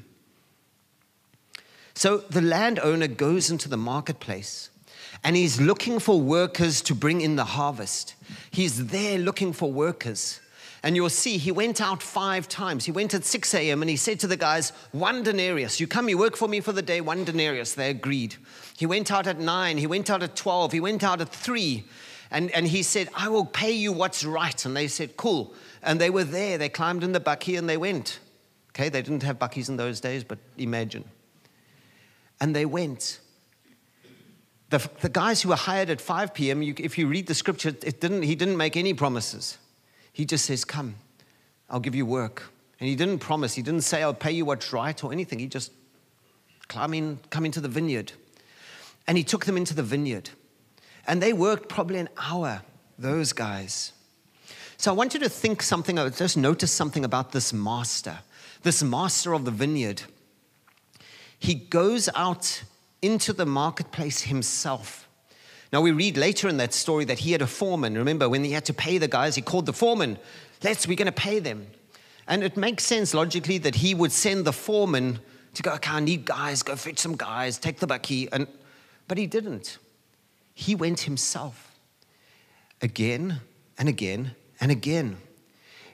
So 1.95 2.19
the 2.19 2.43
landowner 2.43 3.09
goes 3.09 3.51
into 3.51 3.69
the 3.69 3.77
marketplace 3.77 4.71
and 5.25 5.37
he's 5.37 5.61
looking 5.61 5.99
for 5.99 6.21
workers 6.21 6.83
to 6.83 6.95
bring 6.95 7.21
in 7.21 7.37
the 7.37 7.45
harvest. 7.45 8.15
He's 8.51 8.89
there 8.89 9.19
looking 9.19 9.53
for 9.53 9.71
workers. 9.71 10.41
And 10.85 10.97
you'll 10.97 11.11
see 11.11 11.39
he 11.39 11.53
went 11.53 11.81
out 11.81 12.03
five 12.03 12.49
times. 12.49 12.85
He 12.87 12.93
went 12.93 13.15
at 13.15 13.25
6 13.25 13.55
a.m. 13.55 13.83
and 13.83 13.91
he 13.91 13.97
said 13.97 14.19
to 14.21 14.27
the 14.27 14.37
guys, 14.37 14.71
One 14.91 15.23
denarius. 15.23 15.79
You 15.79 15.87
come, 15.87 16.09
you 16.09 16.19
work 16.19 16.37
for 16.37 16.49
me 16.49 16.61
for 16.61 16.73
the 16.73 16.83
day, 16.83 17.01
one 17.01 17.25
denarius. 17.25 17.75
They 17.75 17.91
agreed. 17.91 18.35
He 18.77 18.85
went 18.85 19.13
out 19.13 19.29
at 19.29 19.39
9. 19.39 19.79
He 19.79 19.87
went 19.87 20.11
out 20.11 20.25
at 20.25 20.35
12. 20.35 20.73
He 20.73 20.81
went 20.81 21.05
out 21.05 21.21
at 21.21 21.29
3. 21.29 21.85
And, 22.33 22.51
and 22.51 22.67
he 22.67 22.83
said, 22.83 23.11
I 23.15 23.29
will 23.29 23.45
pay 23.45 23.71
you 23.71 23.93
what's 23.93 24.25
right. 24.25 24.65
And 24.65 24.77
they 24.77 24.89
said, 24.89 25.17
Cool. 25.17 25.55
And 25.85 26.01
they 26.01 26.11
were 26.11 26.25
there. 26.25 26.59
They 26.59 26.69
climbed 26.69 27.05
in 27.05 27.13
the 27.13 27.21
bakkie 27.21 27.57
and 27.57 27.69
they 27.69 27.77
went. 27.77 28.19
Okay, 28.71 28.89
they 28.89 29.03
didn't 29.03 29.23
have 29.23 29.39
bakkies 29.39 29.69
in 29.69 29.77
those 29.77 30.01
days, 30.01 30.25
but 30.25 30.39
imagine. 30.57 31.05
And 32.43 32.57
they 32.57 32.67
went. 32.67 33.21
The, 34.71 34.85
the 35.01 35.09
guys 35.09 35.43
who 35.43 35.51
were 35.51 35.55
hired 35.55 35.91
at 35.91 36.01
5 36.01 36.35
p.m., 36.35 36.61
you, 36.61 36.75
if 36.77 36.99
you 36.99 37.07
read 37.07 37.29
the 37.29 37.37
scripture, 37.37 37.69
it 37.69 38.01
didn't, 38.01 38.23
he 38.23 38.35
didn't 38.35 38.57
make 38.57 38.77
any 38.77 38.95
promises. 38.95 39.59
He 40.13 40.25
just 40.25 40.47
says, 40.47 40.65
Come, 40.65 40.97
I'll 41.71 41.79
give 41.79 41.95
you 41.95 42.05
work. 42.05 42.51
And 42.81 42.89
he 42.89 42.97
didn't 42.97 43.21
promise, 43.21 43.55
he 43.55 43.63
didn't 43.63 43.83
say, 43.83 44.03
I'll 44.03 44.13
pay 44.13 44.33
you 44.33 44.45
what's 44.45 44.73
right 44.73 45.05
or 45.05 45.13
anything. 45.13 45.39
He 45.39 45.47
just 45.47 45.71
climb 46.67 46.95
in, 46.95 47.21
come 47.31 47.45
into 47.47 47.61
the 47.61 47.69
vineyard. 47.69 48.11
And 49.07 49.17
he 49.17 49.23
took 49.23 49.45
them 49.45 49.57
into 49.57 49.73
the 49.73 49.85
vineyard. 49.85 50.31
And 51.07 51.23
they 51.23 51.33
worked 51.33 51.69
probably 51.69 52.01
an 52.01 52.09
hour, 52.17 52.63
those 52.99 53.33
guys. 53.33 53.93
So 54.79 54.91
I 54.91 54.95
want 54.95 55.15
you 55.15 55.21
to 55.21 55.29
think 55.29 55.63
something, 55.63 55.97
uh, 55.97 56.11
just 56.11 56.37
notice 56.37 56.73
something 56.73 57.05
about 57.05 57.31
this 57.31 57.53
master, 57.53 58.19
this 58.65 58.83
master 58.83 59.33
of 59.33 59.45
the 59.45 59.53
vineyard. 59.53 60.03
He 61.43 61.57
goes 61.57 62.09
out 62.15 62.63
into 63.03 63.33
the 63.33 63.45
marketplace 63.45 64.21
himself. 64.21 65.09
Now, 65.73 65.81
we 65.81 65.91
read 65.91 66.17
later 66.17 66.47
in 66.47 66.59
that 66.59 66.73
story 66.73 67.05
that 67.07 67.19
he 67.19 67.33
had 67.33 67.43
a 67.43 67.49
foreman. 67.49 67.99
Remember, 67.99 68.29
when 68.29 68.45
he 68.45 68.53
had 68.53 68.65
to 68.67 68.73
pay 68.73 68.99
the 68.99 69.09
guys, 69.09 69.35
he 69.35 69.43
called 69.43 69.67
the 69.67 69.73
foreman. 69.73 70.19
Let's, 70.63 70.87
we're 70.87 70.97
going 70.97 71.07
to 71.07 71.11
pay 71.11 71.41
them. 71.41 71.67
And 72.29 72.45
it 72.45 72.57
makes 72.57 72.85
sense 72.85 73.13
logically 73.13 73.59
that 73.59 73.75
he 73.75 73.93
would 73.93 74.13
send 74.13 74.45
the 74.45 74.53
foreman 74.53 75.19
to 75.55 75.65
go, 75.65 75.73
okay, 75.73 75.91
I 75.91 75.99
need 75.99 76.27
guys, 76.27 76.63
go 76.63 76.77
fetch 76.77 77.01
some 77.01 77.17
guys, 77.17 77.59
take 77.59 77.81
the 77.81 77.89
bakkie. 77.89 78.29
And, 78.31 78.47
but 79.09 79.19
he 79.19 79.27
didn't. 79.27 79.79
He 80.55 80.77
went 80.77 81.01
himself 81.01 81.77
again 82.81 83.41
and 83.77 83.89
again 83.89 84.37
and 84.61 84.71
again. 84.71 85.17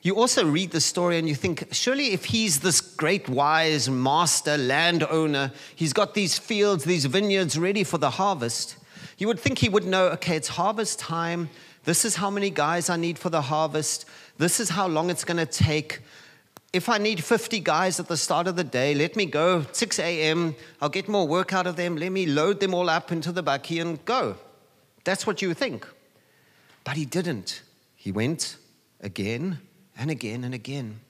You 0.02 0.16
also 0.16 0.46
read 0.46 0.70
the 0.70 0.80
story 0.80 1.18
and 1.18 1.28
you 1.28 1.34
think, 1.34 1.68
surely 1.72 2.12
if 2.12 2.26
he's 2.26 2.60
this 2.60 2.80
great 2.80 3.28
wise 3.28 3.90
master 3.90 4.56
landowner, 4.56 5.52
he's 5.74 5.92
got 5.92 6.14
these 6.14 6.38
fields, 6.38 6.84
these 6.84 7.04
vineyards 7.06 7.58
ready 7.58 7.84
for 7.84 7.98
the 7.98 8.10
harvest, 8.10 8.76
you 9.18 9.26
would 9.26 9.40
think 9.40 9.58
he 9.58 9.68
would 9.68 9.84
know, 9.84 10.06
okay, 10.10 10.36
it's 10.36 10.48
harvest 10.48 11.00
time. 11.00 11.50
This 11.84 12.04
is 12.04 12.14
how 12.16 12.30
many 12.30 12.50
guys 12.50 12.88
I 12.88 12.96
need 12.96 13.18
for 13.18 13.30
the 13.30 13.42
harvest. 13.42 14.04
This 14.38 14.60
is 14.60 14.70
how 14.70 14.86
long 14.86 15.10
it's 15.10 15.24
going 15.24 15.38
to 15.38 15.46
take. 15.46 16.00
If 16.72 16.88
I 16.88 16.98
need 16.98 17.24
50 17.24 17.58
guys 17.60 17.98
at 17.98 18.06
the 18.06 18.16
start 18.16 18.46
of 18.46 18.54
the 18.54 18.62
day, 18.62 18.94
let 18.94 19.16
me 19.16 19.26
go 19.26 19.64
6 19.72 19.98
a.m. 19.98 20.54
I'll 20.80 20.88
get 20.88 21.08
more 21.08 21.26
work 21.26 21.52
out 21.52 21.66
of 21.66 21.74
them. 21.74 21.96
Let 21.96 22.12
me 22.12 22.26
load 22.26 22.60
them 22.60 22.74
all 22.74 22.88
up 22.88 23.10
into 23.10 23.32
the 23.32 23.42
bakkie 23.42 23.80
and 23.80 24.04
go. 24.04 24.36
That's 25.02 25.26
what 25.26 25.42
you 25.42 25.52
think. 25.54 25.86
But 26.84 26.96
he 26.96 27.04
didn't. 27.04 27.62
He 27.96 28.12
went 28.12 28.56
again 29.00 29.58
and 29.98 30.10
again 30.10 30.44
and 30.44 30.54
again. 30.54 31.00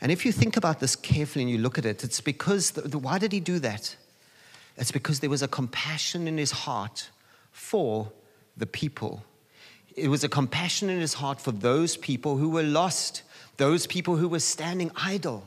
And 0.00 0.12
if 0.12 0.24
you 0.24 0.32
think 0.32 0.56
about 0.56 0.80
this 0.80 0.94
carefully 0.94 1.42
and 1.42 1.50
you 1.50 1.58
look 1.58 1.78
at 1.78 1.84
it, 1.84 2.04
it's 2.04 2.20
because, 2.20 2.72
the, 2.72 2.82
the, 2.82 2.98
why 2.98 3.18
did 3.18 3.32
he 3.32 3.40
do 3.40 3.58
that? 3.58 3.96
It's 4.76 4.92
because 4.92 5.20
there 5.20 5.30
was 5.30 5.42
a 5.42 5.48
compassion 5.48 6.28
in 6.28 6.38
his 6.38 6.50
heart 6.50 7.10
for 7.52 8.10
the 8.56 8.66
people. 8.66 9.24
It 9.96 10.08
was 10.08 10.24
a 10.24 10.28
compassion 10.28 10.88
in 10.88 11.00
his 11.00 11.14
heart 11.14 11.40
for 11.40 11.52
those 11.52 11.96
people 11.96 12.36
who 12.36 12.48
were 12.48 12.62
lost, 12.62 13.22
those 13.56 13.86
people 13.86 14.16
who 14.16 14.28
were 14.28 14.40
standing 14.40 14.90
idle. 14.96 15.44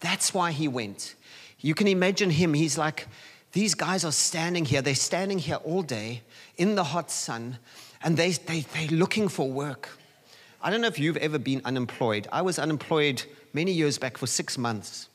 That's 0.00 0.34
why 0.34 0.52
he 0.52 0.68
went. 0.68 1.14
You 1.60 1.74
can 1.74 1.88
imagine 1.88 2.30
him. 2.30 2.54
He's 2.54 2.76
like, 2.76 3.06
these 3.52 3.74
guys 3.74 4.04
are 4.04 4.12
standing 4.12 4.64
here. 4.64 4.82
They're 4.82 4.94
standing 4.94 5.38
here 5.38 5.56
all 5.56 5.82
day 5.82 6.22
in 6.56 6.74
the 6.74 6.84
hot 6.84 7.10
sun, 7.10 7.58
and 8.02 8.16
they, 8.16 8.30
they, 8.30 8.60
they're 8.60 8.88
looking 8.88 9.28
for 9.28 9.50
work. 9.50 9.88
I 10.62 10.70
don't 10.70 10.80
know 10.80 10.86
if 10.86 10.98
you've 10.98 11.16
ever 11.16 11.38
been 11.38 11.60
unemployed. 11.64 12.28
I 12.30 12.42
was 12.42 12.58
unemployed 12.58 13.24
many 13.52 13.72
years 13.72 13.98
back 13.98 14.16
for 14.16 14.26
six 14.28 14.56
months. 14.56 15.08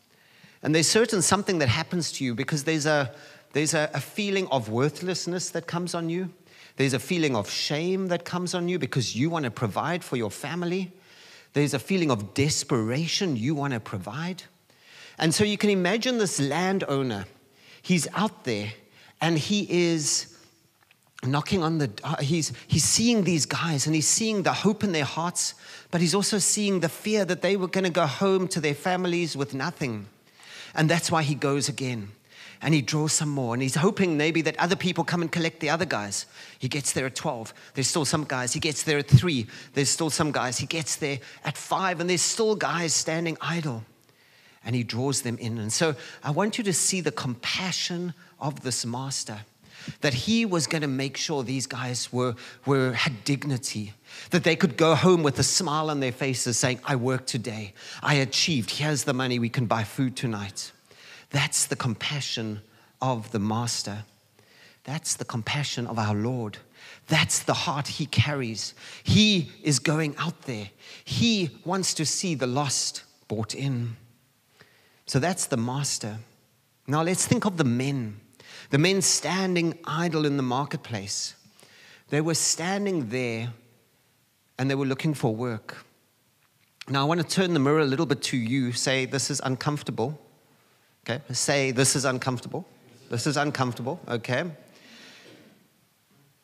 And 0.62 0.76
there's 0.76 0.88
certain 0.88 1.22
something 1.22 1.60
that 1.60 1.70
happens 1.70 2.12
to 2.14 2.26
you 2.26 2.36
because 2.36 2.66
there's 2.66 2.86
a, 2.86 3.14
there's 3.54 3.74
a, 3.74 3.90
a 3.94 4.02
feeling 4.02 4.48
of 4.48 4.70
worthlessness 4.70 5.52
that 5.52 5.66
comes 5.66 5.96
on 5.96 6.10
you. 6.10 6.30
There's 6.76 6.94
a 6.94 7.00
feeling 7.00 7.36
of 7.36 7.50
shame 7.50 8.08
that 8.08 8.26
comes 8.26 8.54
on 8.54 8.68
you 8.68 8.78
because 8.78 9.16
you 9.16 9.30
want 9.30 9.46
to 9.46 9.52
provide 9.52 10.04
for 10.04 10.18
your 10.18 10.30
family. 10.30 10.92
There's 11.54 11.74
a 11.74 11.80
feeling 11.80 12.12
of 12.12 12.34
desperation 12.34 13.38
you 13.38 13.56
want 13.56 13.74
to 13.74 13.80
provide. 13.80 14.44
And 15.18 15.34
so 15.34 15.44
you 15.44 15.58
can 15.58 15.70
imagine 15.70 16.18
this 16.18 16.40
landowner. 16.40 17.26
He's 17.82 18.08
out 18.14 18.44
there 18.44 18.74
and 19.22 19.40
he 19.40 19.66
is 19.70 20.37
knocking 21.26 21.64
on 21.64 21.80
the 21.80 21.92
uh, 22.04 22.18
he's 22.18 22.54
he's 22.68 22.84
seeing 22.84 23.24
these 23.24 23.46
guys 23.46 23.88
and 23.88 23.96
he's 23.96 24.08
seeing 24.08 24.44
the 24.44 24.54
hope 24.54 24.84
in 24.84 24.92
their 24.92 25.04
hearts 25.04 25.56
but 25.92 26.02
he's 26.02 26.16
also 26.16 26.38
seeing 26.38 26.80
the 26.80 26.90
fear 26.90 27.26
that 27.26 27.42
they 27.42 27.56
were 27.56 27.68
going 27.68 27.84
to 27.84 27.90
go 27.90 28.06
home 28.06 28.48
to 28.50 28.60
their 28.60 28.74
families 28.74 29.38
with 29.38 29.54
nothing. 29.54 30.08
And 30.76 30.90
that's 30.90 31.12
why 31.12 31.24
he 31.24 31.36
goes 31.36 31.70
again 31.70 32.10
and 32.62 32.74
he 32.74 32.82
draws 32.82 33.14
some 33.14 33.30
more 33.30 33.54
and 33.54 33.62
he's 33.62 33.76
hoping 33.76 34.18
maybe 34.18 34.42
that 34.42 34.58
other 34.58 34.76
people 34.76 35.04
come 35.04 35.22
and 35.22 35.32
collect 35.32 35.60
the 35.60 35.70
other 35.70 35.86
guys. 35.86 36.26
He 36.60 36.68
gets 36.68 36.92
there 36.92 37.06
at 37.06 37.16
12 37.16 37.54
there's 37.74 37.88
still 37.88 38.06
some 38.06 38.26
guys. 38.26 38.54
He 38.54 38.60
gets 38.60 38.84
there 38.84 38.98
at 38.98 39.08
3 39.08 39.48
there's 39.74 39.90
still 39.90 40.10
some 40.10 40.32
guys. 40.32 40.58
He 40.58 40.66
gets 40.66 40.98
there 40.98 41.20
at 41.46 41.58
5 41.58 42.02
and 42.02 42.10
there's 42.10 42.22
still 42.22 42.56
guys 42.56 42.94
standing 42.94 43.38
idle 43.40 43.84
and 44.66 44.76
he 44.76 44.84
draws 44.84 45.22
them 45.22 45.38
in. 45.38 45.58
And 45.58 45.72
so 45.72 45.96
i 46.24 46.32
want 46.32 46.58
you 46.58 46.64
to 46.66 46.74
see 46.74 47.00
the 47.00 47.12
compassion 47.12 48.14
of 48.40 48.62
this 48.62 48.86
master 48.86 49.40
that 50.02 50.14
he 50.14 50.46
was 50.46 50.68
going 50.68 50.82
to 50.82 50.88
make 50.88 51.18
sure 51.18 51.44
these 51.44 51.68
guys 51.68 52.12
were, 52.12 52.36
were 52.66 52.94
had 52.94 53.24
dignity 53.24 53.94
that 54.32 54.44
they 54.44 54.56
could 54.56 54.78
go 54.78 54.96
home 54.96 55.24
with 55.24 55.38
a 55.40 55.44
smile 55.44 55.90
on 55.90 56.00
their 56.00 56.12
faces 56.12 56.58
saying 56.58 56.80
i 56.86 56.96
worked 56.96 57.28
today 57.28 57.74
i 58.02 58.16
achieved 58.16 58.72
here's 58.72 59.04
the 59.04 59.14
money 59.14 59.38
we 59.40 59.50
can 59.50 59.66
buy 59.66 59.84
food 59.84 60.16
tonight 60.16 60.72
that's 61.30 61.66
the 61.66 61.76
compassion 61.76 62.62
of 63.02 63.32
the 63.32 63.40
Master. 63.40 64.04
That's 64.84 65.16
the 65.16 65.26
compassion 65.26 65.88
of 65.88 66.00
our 66.00 66.16
Lord. 66.16 66.58
That's 67.08 67.40
the 67.44 67.54
heart 67.54 67.88
he 67.88 68.06
carries. 68.06 68.74
He 69.04 69.52
is 69.64 69.80
going 69.80 70.16
out 70.18 70.44
there. 70.44 70.70
He 71.04 71.50
wants 71.66 71.94
to 71.96 72.06
see 72.06 72.36
the 72.36 72.48
lost 72.48 73.04
brought 73.28 73.54
in. 73.54 73.98
So 75.06 75.20
that's 75.20 75.46
the 75.46 75.58
master. 75.58 76.18
Now 76.86 77.02
let's 77.02 77.26
think 77.26 77.46
of 77.46 77.58
the 77.58 77.64
men. 77.64 78.20
The 78.70 78.78
men 78.78 79.02
standing 79.02 79.78
idle 79.86 80.26
in 80.26 80.38
the 80.38 80.44
marketplace. 80.44 81.36
They 82.10 82.22
were 82.22 82.36
standing 82.36 83.10
there 83.10 83.54
and 84.58 84.70
they 84.70 84.76
were 84.76 84.86
looking 84.86 85.14
for 85.14 85.34
work. 85.34 85.86
Now 86.90 87.02
I 87.02 87.04
want 87.06 87.22
to 87.22 87.28
turn 87.28 87.54
the 87.54 87.60
mirror 87.60 87.80
a 87.80 87.86
little 87.86 88.06
bit 88.06 88.22
to 88.24 88.38
you, 88.38 88.72
say, 88.72 89.06
This 89.06 89.30
is 89.30 89.42
uncomfortable. 89.44 90.20
Okay, 91.10 91.22
say 91.34 91.72
this 91.72 91.96
is 91.96 92.04
uncomfortable. 92.04 92.66
This 93.10 93.28
is 93.28 93.38
uncomfortable, 93.38 93.98
okay? 94.10 94.44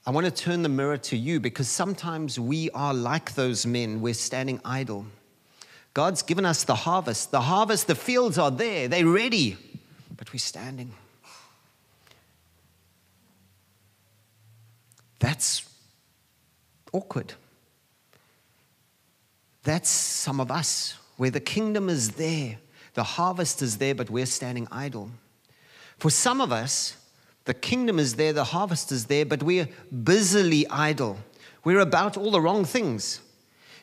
I 0.05 0.11
want 0.11 0.25
to 0.25 0.31
turn 0.31 0.61
the 0.61 0.69
mirror 0.69 0.95
to 0.97 1.17
you 1.17 1.41
because 1.41 1.67
sometimes 1.67 2.39
we 2.39 2.69
are 2.71 2.93
like 2.93 3.35
those 3.35 3.65
men. 3.65 3.99
We're 3.99 4.13
standing 4.13 4.61
idle. 4.63 5.05
God's 5.93 6.23
given 6.23 6.45
us 6.45 6.63
the 6.63 6.75
harvest. 6.75 7.31
The 7.31 7.41
harvest, 7.41 7.87
the 7.87 7.95
fields 7.95 8.37
are 8.37 8.51
there, 8.51 8.87
they're 8.87 9.05
ready, 9.05 9.57
but 10.15 10.31
we're 10.31 10.39
standing. 10.39 10.93
That's 15.33 15.67
awkward. 16.91 17.33
That's 19.63 19.89
some 19.89 20.39
of 20.39 20.51
us, 20.51 20.95
where 21.17 21.31
the 21.31 21.39
kingdom 21.39 21.89
is 21.89 22.11
there, 22.11 22.59
the 22.93 23.01
harvest 23.01 23.63
is 23.63 23.79
there, 23.79 23.95
but 23.95 24.11
we're 24.11 24.27
standing 24.27 24.67
idle. 24.71 25.09
For 25.97 26.11
some 26.11 26.39
of 26.39 26.51
us, 26.51 26.97
the 27.45 27.55
kingdom 27.55 27.97
is 27.97 28.13
there, 28.13 28.31
the 28.31 28.43
harvest 28.43 28.91
is 28.91 29.07
there, 29.07 29.25
but 29.25 29.41
we're 29.41 29.67
busily 30.03 30.67
idle. 30.69 31.17
We're 31.63 31.79
about 31.79 32.15
all 32.15 32.29
the 32.29 32.39
wrong 32.39 32.63
things. 32.63 33.19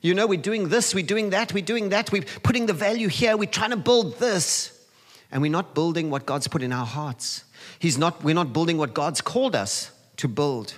You 0.03 0.15
know, 0.15 0.29
we're 0.29 0.41
doing 0.41 0.69
this, 0.69 0.95
we're 0.95 1.05
doing 1.05 1.31
that, 1.31 1.53
we're 1.53 1.65
doing 1.65 1.89
that, 1.89 2.13
we're 2.13 2.27
putting 2.45 2.67
the 2.67 2.75
value 2.75 3.09
here, 3.09 3.37
we're 3.37 3.51
trying 3.51 3.71
to 3.71 3.77
build 3.77 4.21
this. 4.21 4.87
And 5.33 5.43
we're 5.43 5.51
not 5.51 5.75
building 5.75 6.11
what 6.11 6.27
God's 6.27 6.47
put 6.47 6.63
in 6.63 6.73
our 6.73 6.87
hearts. 6.87 7.43
He's 7.81 7.99
not, 7.99 8.23
we're 8.23 8.37
not 8.37 8.53
building 8.53 8.79
what 8.79 8.95
God's 8.95 9.21
called 9.21 9.57
us 9.57 9.91
to 10.19 10.29
build. 10.29 10.75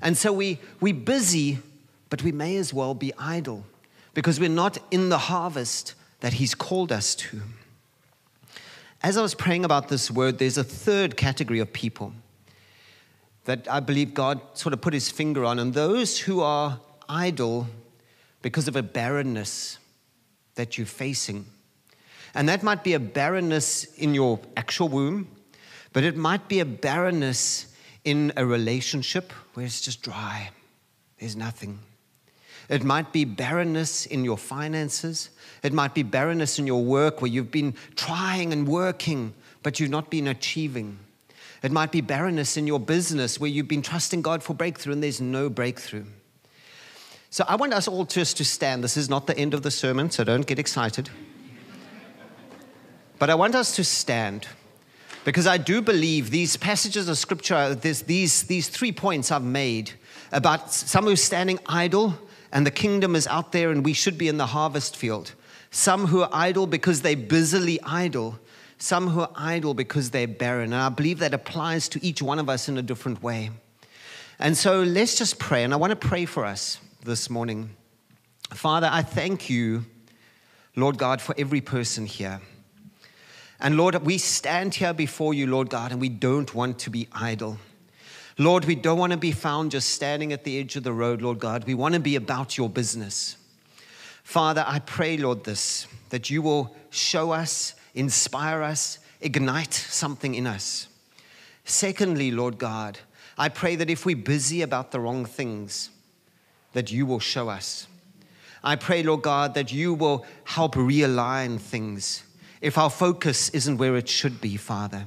And 0.00 0.16
so 0.16 0.32
we, 0.32 0.58
we're 0.80 0.94
busy, 0.94 1.58
but 2.10 2.22
we 2.22 2.32
may 2.32 2.56
as 2.56 2.72
well 2.72 2.94
be 2.94 3.12
idle 3.18 3.64
because 4.14 4.40
we're 4.40 4.48
not 4.48 4.78
in 4.90 5.08
the 5.08 5.18
harvest 5.18 5.94
that 6.20 6.34
He's 6.34 6.54
called 6.54 6.92
us 6.92 7.14
to. 7.14 7.40
As 9.02 9.16
I 9.16 9.22
was 9.22 9.34
praying 9.34 9.64
about 9.64 9.88
this 9.88 10.10
word, 10.10 10.38
there's 10.38 10.58
a 10.58 10.64
third 10.64 11.16
category 11.16 11.60
of 11.60 11.72
people 11.72 12.12
that 13.44 13.66
I 13.70 13.80
believe 13.80 14.12
God 14.12 14.40
sort 14.54 14.72
of 14.72 14.80
put 14.80 14.92
his 14.92 15.10
finger 15.10 15.44
on, 15.44 15.58
and 15.58 15.72
those 15.72 16.18
who 16.18 16.40
are 16.40 16.80
idle 17.08 17.66
because 18.42 18.68
of 18.68 18.76
a 18.76 18.82
barrenness. 18.82 19.78
that 20.56 20.76
you're 20.76 20.86
facing. 20.86 21.46
And 22.34 22.48
that 22.48 22.64
might 22.64 22.82
be 22.82 22.94
a 22.94 22.98
barrenness 22.98 23.84
in 23.94 24.12
your 24.12 24.40
actual 24.56 24.88
womb, 24.88 25.28
but 25.92 26.02
it 26.02 26.16
might 26.16 26.48
be 26.48 26.58
a 26.58 26.64
barrenness 26.64 27.67
in 28.08 28.32
a 28.38 28.46
relationship 28.46 29.32
where 29.52 29.66
it's 29.66 29.82
just 29.82 30.00
dry, 30.00 30.48
there's 31.18 31.36
nothing. 31.36 31.78
It 32.70 32.82
might 32.82 33.12
be 33.12 33.26
barrenness 33.26 34.06
in 34.06 34.24
your 34.24 34.38
finances. 34.38 35.28
It 35.62 35.74
might 35.74 35.92
be 35.92 36.02
barrenness 36.02 36.58
in 36.58 36.66
your 36.66 36.82
work 36.82 37.20
where 37.20 37.30
you've 37.30 37.50
been 37.50 37.74
trying 37.96 38.54
and 38.54 38.66
working, 38.66 39.34
but 39.62 39.78
you've 39.78 39.90
not 39.90 40.08
been 40.08 40.26
achieving. 40.26 40.98
It 41.62 41.70
might 41.70 41.92
be 41.92 42.00
barrenness 42.00 42.56
in 42.56 42.66
your 42.66 42.80
business 42.80 43.38
where 43.38 43.50
you've 43.50 43.68
been 43.68 43.82
trusting 43.82 44.22
God 44.22 44.42
for 44.42 44.54
breakthrough 44.54 44.94
and 44.94 45.02
there's 45.02 45.20
no 45.20 45.50
breakthrough. 45.50 46.06
So 47.28 47.44
I 47.46 47.56
want 47.56 47.74
us 47.74 47.88
all 47.88 48.06
just 48.06 48.38
to 48.38 48.44
stand. 48.44 48.82
This 48.82 48.96
is 48.96 49.10
not 49.10 49.26
the 49.26 49.36
end 49.36 49.52
of 49.52 49.62
the 49.62 49.70
sermon, 49.70 50.10
so 50.10 50.24
don't 50.24 50.46
get 50.46 50.58
excited. 50.58 51.10
But 53.18 53.28
I 53.28 53.34
want 53.34 53.54
us 53.54 53.76
to 53.76 53.84
stand 53.84 54.48
because 55.28 55.46
I 55.46 55.58
do 55.58 55.82
believe 55.82 56.30
these 56.30 56.56
passages 56.56 57.06
of 57.06 57.18
scripture, 57.18 57.74
this, 57.74 58.00
these, 58.00 58.44
these 58.44 58.66
three 58.70 58.92
points 58.92 59.30
I've 59.30 59.42
made 59.42 59.90
about 60.32 60.72
some 60.72 61.04
who's 61.04 61.22
standing 61.22 61.58
idle 61.66 62.14
and 62.50 62.64
the 62.64 62.70
kingdom 62.70 63.14
is 63.14 63.26
out 63.26 63.52
there 63.52 63.70
and 63.70 63.84
we 63.84 63.92
should 63.92 64.16
be 64.16 64.28
in 64.28 64.38
the 64.38 64.46
harvest 64.46 64.96
field. 64.96 65.34
Some 65.70 66.06
who 66.06 66.22
are 66.22 66.30
idle 66.32 66.66
because 66.66 67.02
they're 67.02 67.14
busily 67.14 67.78
idle. 67.82 68.38
Some 68.78 69.08
who 69.08 69.20
are 69.20 69.30
idle 69.36 69.74
because 69.74 70.12
they're 70.12 70.26
barren. 70.26 70.72
And 70.72 70.80
I 70.80 70.88
believe 70.88 71.18
that 71.18 71.34
applies 71.34 71.90
to 71.90 72.02
each 72.02 72.22
one 72.22 72.38
of 72.38 72.48
us 72.48 72.70
in 72.70 72.78
a 72.78 72.82
different 72.82 73.22
way. 73.22 73.50
And 74.38 74.56
so 74.56 74.80
let's 74.82 75.14
just 75.14 75.38
pray. 75.38 75.62
And 75.62 75.74
I 75.74 75.76
want 75.76 75.90
to 75.90 76.08
pray 76.08 76.24
for 76.24 76.46
us 76.46 76.80
this 77.04 77.28
morning. 77.28 77.68
Father, 78.54 78.88
I 78.90 79.02
thank 79.02 79.50
you, 79.50 79.84
Lord 80.74 80.96
God, 80.96 81.20
for 81.20 81.34
every 81.36 81.60
person 81.60 82.06
here. 82.06 82.40
And 83.60 83.76
Lord, 83.76 83.94
we 84.06 84.18
stand 84.18 84.74
here 84.74 84.92
before 84.92 85.34
you, 85.34 85.46
Lord 85.46 85.68
God, 85.68 85.90
and 85.90 86.00
we 86.00 86.08
don't 86.08 86.54
want 86.54 86.78
to 86.80 86.90
be 86.90 87.08
idle. 87.12 87.58
Lord, 88.38 88.64
we 88.66 88.76
don't 88.76 88.98
want 88.98 89.10
to 89.12 89.18
be 89.18 89.32
found 89.32 89.72
just 89.72 89.90
standing 89.90 90.32
at 90.32 90.44
the 90.44 90.60
edge 90.60 90.76
of 90.76 90.84
the 90.84 90.92
road, 90.92 91.22
Lord 91.22 91.40
God. 91.40 91.64
We 91.64 91.74
want 91.74 91.94
to 91.94 92.00
be 92.00 92.14
about 92.14 92.56
your 92.56 92.68
business. 92.68 93.36
Father, 94.22 94.64
I 94.64 94.78
pray, 94.78 95.16
Lord, 95.16 95.42
this, 95.42 95.88
that 96.10 96.30
you 96.30 96.40
will 96.40 96.76
show 96.90 97.32
us, 97.32 97.74
inspire 97.96 98.62
us, 98.62 99.00
ignite 99.20 99.74
something 99.74 100.36
in 100.36 100.46
us. 100.46 100.86
Secondly, 101.64 102.30
Lord 102.30 102.58
God, 102.58 102.98
I 103.36 103.48
pray 103.48 103.74
that 103.74 103.90
if 103.90 104.06
we're 104.06 104.16
busy 104.16 104.62
about 104.62 104.92
the 104.92 105.00
wrong 105.00 105.24
things, 105.24 105.90
that 106.74 106.92
you 106.92 107.06
will 107.06 107.18
show 107.18 107.48
us. 107.48 107.88
I 108.62 108.76
pray, 108.76 109.02
Lord 109.02 109.22
God, 109.22 109.54
that 109.54 109.72
you 109.72 109.94
will 109.94 110.24
help 110.44 110.74
realign 110.74 111.58
things 111.58 112.22
if 112.60 112.78
our 112.78 112.90
focus 112.90 113.48
isn't 113.50 113.78
where 113.78 113.96
it 113.96 114.08
should 114.08 114.40
be, 114.40 114.56
Father. 114.56 115.04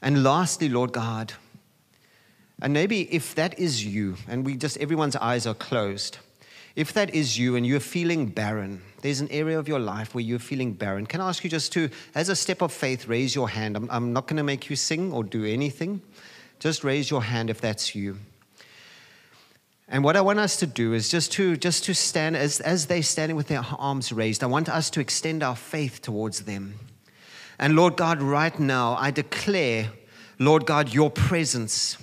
And 0.00 0.22
lastly, 0.22 0.68
Lord 0.68 0.92
God, 0.92 1.32
and 2.60 2.72
maybe 2.72 3.12
if 3.14 3.34
that 3.34 3.58
is 3.58 3.84
you, 3.84 4.16
and 4.26 4.44
we 4.44 4.56
just, 4.56 4.76
everyone's 4.78 5.16
eyes 5.16 5.46
are 5.46 5.54
closed, 5.54 6.18
if 6.74 6.92
that 6.92 7.14
is 7.14 7.38
you 7.38 7.56
and 7.56 7.66
you're 7.66 7.80
feeling 7.80 8.26
barren, 8.26 8.82
there's 9.02 9.20
an 9.20 9.28
area 9.30 9.58
of 9.58 9.68
your 9.68 9.80
life 9.80 10.14
where 10.14 10.22
you're 10.22 10.38
feeling 10.38 10.72
barren, 10.72 11.06
can 11.06 11.20
I 11.20 11.28
ask 11.28 11.42
you 11.42 11.50
just 11.50 11.72
to, 11.72 11.90
as 12.14 12.28
a 12.28 12.36
step 12.36 12.62
of 12.62 12.72
faith, 12.72 13.08
raise 13.08 13.34
your 13.34 13.48
hand? 13.48 13.76
I'm, 13.76 13.88
I'm 13.90 14.12
not 14.12 14.26
going 14.26 14.36
to 14.36 14.42
make 14.44 14.70
you 14.70 14.76
sing 14.76 15.12
or 15.12 15.24
do 15.24 15.44
anything. 15.44 16.00
Just 16.58 16.84
raise 16.84 17.10
your 17.10 17.22
hand 17.22 17.50
if 17.50 17.60
that's 17.60 17.94
you. 17.94 18.18
And 19.88 20.04
what 20.04 20.16
I 20.16 20.20
want 20.20 20.38
us 20.38 20.56
to 20.58 20.66
do 20.66 20.92
is 20.92 21.08
just 21.08 21.32
to 21.32 21.56
just 21.56 21.84
to 21.84 21.94
stand 21.94 22.36
as, 22.36 22.60
as 22.60 22.86
they're 22.86 23.02
standing 23.02 23.36
with 23.36 23.48
their 23.48 23.64
arms 23.78 24.12
raised, 24.12 24.42
I 24.42 24.46
want 24.46 24.68
us 24.68 24.90
to 24.90 25.00
extend 25.00 25.42
our 25.42 25.56
faith 25.56 26.02
towards 26.02 26.40
them. 26.40 26.74
And 27.58 27.74
Lord 27.74 27.96
God, 27.96 28.20
right 28.20 28.58
now, 28.58 28.96
I 28.96 29.10
declare, 29.10 29.90
Lord 30.38 30.66
God, 30.66 30.92
your 30.92 31.10
presence 31.10 31.96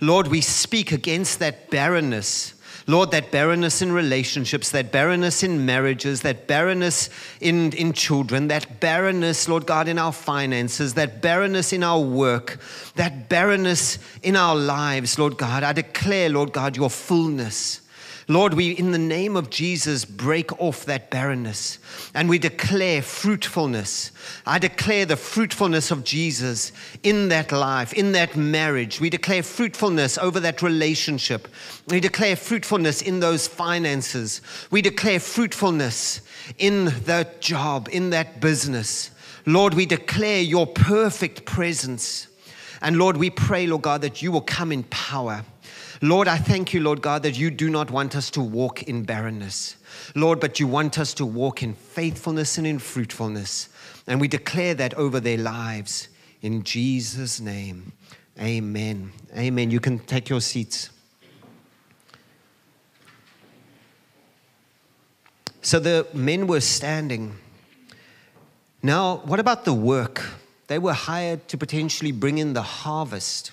Lord, 0.00 0.28
we 0.28 0.40
speak 0.40 0.92
against 0.92 1.38
that 1.38 1.70
barrenness. 1.70 2.54
Lord, 2.88 3.10
that 3.10 3.32
barrenness 3.32 3.82
in 3.82 3.90
relationships, 3.90 4.70
that 4.70 4.92
barrenness 4.92 5.42
in 5.42 5.66
marriages, 5.66 6.20
that 6.22 6.46
barrenness 6.46 7.10
in, 7.40 7.72
in 7.72 7.92
children, 7.92 8.46
that 8.48 8.78
barrenness, 8.78 9.48
Lord 9.48 9.66
God, 9.66 9.88
in 9.88 9.98
our 9.98 10.12
finances, 10.12 10.94
that 10.94 11.20
barrenness 11.20 11.72
in 11.72 11.82
our 11.82 12.00
work, 12.00 12.60
that 12.94 13.28
barrenness 13.28 13.98
in 14.22 14.36
our 14.36 14.54
lives, 14.54 15.18
Lord 15.18 15.36
God. 15.36 15.64
I 15.64 15.72
declare, 15.72 16.28
Lord 16.28 16.52
God, 16.52 16.76
your 16.76 16.90
fullness. 16.90 17.80
Lord, 18.28 18.54
we, 18.54 18.72
in 18.72 18.90
the 18.90 18.98
name 18.98 19.36
of 19.36 19.50
Jesus, 19.50 20.04
break 20.04 20.60
off 20.60 20.84
that 20.86 21.10
barrenness 21.10 21.78
and 22.12 22.28
we 22.28 22.40
declare 22.40 23.00
fruitfulness. 23.00 24.10
I 24.44 24.58
declare 24.58 25.06
the 25.06 25.16
fruitfulness 25.16 25.92
of 25.92 26.02
Jesus 26.02 26.72
in 27.04 27.28
that 27.28 27.52
life, 27.52 27.92
in 27.92 28.10
that 28.12 28.34
marriage. 28.34 29.00
We 29.00 29.10
declare 29.10 29.44
fruitfulness 29.44 30.18
over 30.18 30.40
that 30.40 30.60
relationship. 30.60 31.46
We 31.86 32.00
declare 32.00 32.34
fruitfulness 32.34 33.00
in 33.00 33.20
those 33.20 33.46
finances. 33.46 34.40
We 34.72 34.82
declare 34.82 35.20
fruitfulness 35.20 36.20
in 36.58 36.86
that 37.04 37.40
job, 37.40 37.88
in 37.92 38.10
that 38.10 38.40
business. 38.40 39.12
Lord, 39.46 39.74
we 39.74 39.86
declare 39.86 40.42
your 40.42 40.66
perfect 40.66 41.44
presence. 41.44 42.26
And 42.82 42.98
Lord, 42.98 43.16
we 43.16 43.30
pray, 43.30 43.68
Lord 43.68 43.82
God, 43.82 44.02
that 44.02 44.20
you 44.20 44.32
will 44.32 44.40
come 44.40 44.72
in 44.72 44.82
power. 44.84 45.44
Lord, 46.02 46.28
I 46.28 46.36
thank 46.36 46.74
you, 46.74 46.80
Lord 46.80 47.00
God, 47.00 47.22
that 47.22 47.38
you 47.38 47.50
do 47.50 47.70
not 47.70 47.90
want 47.90 48.16
us 48.16 48.30
to 48.32 48.40
walk 48.40 48.82
in 48.82 49.04
barrenness. 49.04 49.76
Lord, 50.14 50.40
but 50.40 50.60
you 50.60 50.66
want 50.66 50.98
us 50.98 51.14
to 51.14 51.26
walk 51.26 51.62
in 51.62 51.74
faithfulness 51.74 52.58
and 52.58 52.66
in 52.66 52.78
fruitfulness. 52.78 53.68
And 54.06 54.20
we 54.20 54.28
declare 54.28 54.74
that 54.74 54.94
over 54.94 55.20
their 55.20 55.38
lives. 55.38 56.08
In 56.42 56.62
Jesus' 56.62 57.40
name, 57.40 57.92
amen. 58.40 59.12
Amen. 59.36 59.70
You 59.70 59.80
can 59.80 59.98
take 60.00 60.28
your 60.28 60.40
seats. 60.40 60.90
So 65.62 65.80
the 65.80 66.06
men 66.12 66.46
were 66.46 66.60
standing. 66.60 67.36
Now, 68.82 69.16
what 69.24 69.40
about 69.40 69.64
the 69.64 69.74
work? 69.74 70.22
They 70.68 70.78
were 70.78 70.92
hired 70.92 71.48
to 71.48 71.58
potentially 71.58 72.12
bring 72.12 72.38
in 72.38 72.52
the 72.52 72.62
harvest. 72.62 73.52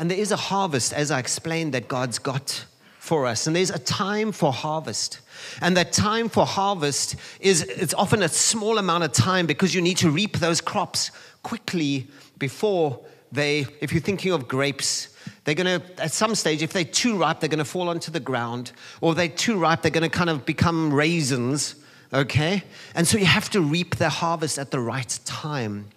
And 0.00 0.10
there 0.10 0.18
is 0.18 0.32
a 0.32 0.36
harvest, 0.36 0.94
as 0.94 1.10
I 1.10 1.18
explained, 1.18 1.74
that 1.74 1.86
God's 1.86 2.18
got 2.18 2.64
for 2.98 3.26
us. 3.26 3.46
And 3.46 3.54
there's 3.54 3.68
a 3.68 3.78
time 3.78 4.32
for 4.32 4.50
harvest. 4.50 5.20
And 5.60 5.76
that 5.76 5.92
time 5.92 6.30
for 6.30 6.46
harvest 6.46 7.16
is 7.38 7.60
it's 7.64 7.92
often 7.92 8.22
a 8.22 8.28
small 8.28 8.78
amount 8.78 9.04
of 9.04 9.12
time 9.12 9.44
because 9.44 9.74
you 9.74 9.82
need 9.82 9.98
to 9.98 10.10
reap 10.10 10.38
those 10.38 10.62
crops 10.62 11.10
quickly 11.42 12.06
before 12.38 12.98
they, 13.30 13.66
if 13.82 13.92
you're 13.92 14.00
thinking 14.00 14.32
of 14.32 14.48
grapes, 14.48 15.14
they're 15.44 15.54
going 15.54 15.80
to, 15.80 16.02
at 16.02 16.12
some 16.12 16.34
stage, 16.34 16.62
if 16.62 16.72
they're 16.72 16.82
too 16.82 17.18
ripe, 17.18 17.40
they're 17.40 17.50
going 17.50 17.58
to 17.58 17.64
fall 17.66 17.90
onto 17.90 18.10
the 18.10 18.20
ground. 18.20 18.72
Or 19.02 19.14
they're 19.14 19.28
too 19.28 19.58
ripe, 19.58 19.82
they're 19.82 19.90
going 19.90 20.10
to 20.10 20.16
kind 20.16 20.30
of 20.30 20.46
become 20.46 20.94
raisins, 20.94 21.74
okay? 22.10 22.62
And 22.94 23.06
so 23.06 23.18
you 23.18 23.26
have 23.26 23.50
to 23.50 23.60
reap 23.60 23.96
the 23.96 24.08
harvest 24.08 24.58
at 24.58 24.70
the 24.70 24.80
right 24.80 25.18
time. 25.26 25.90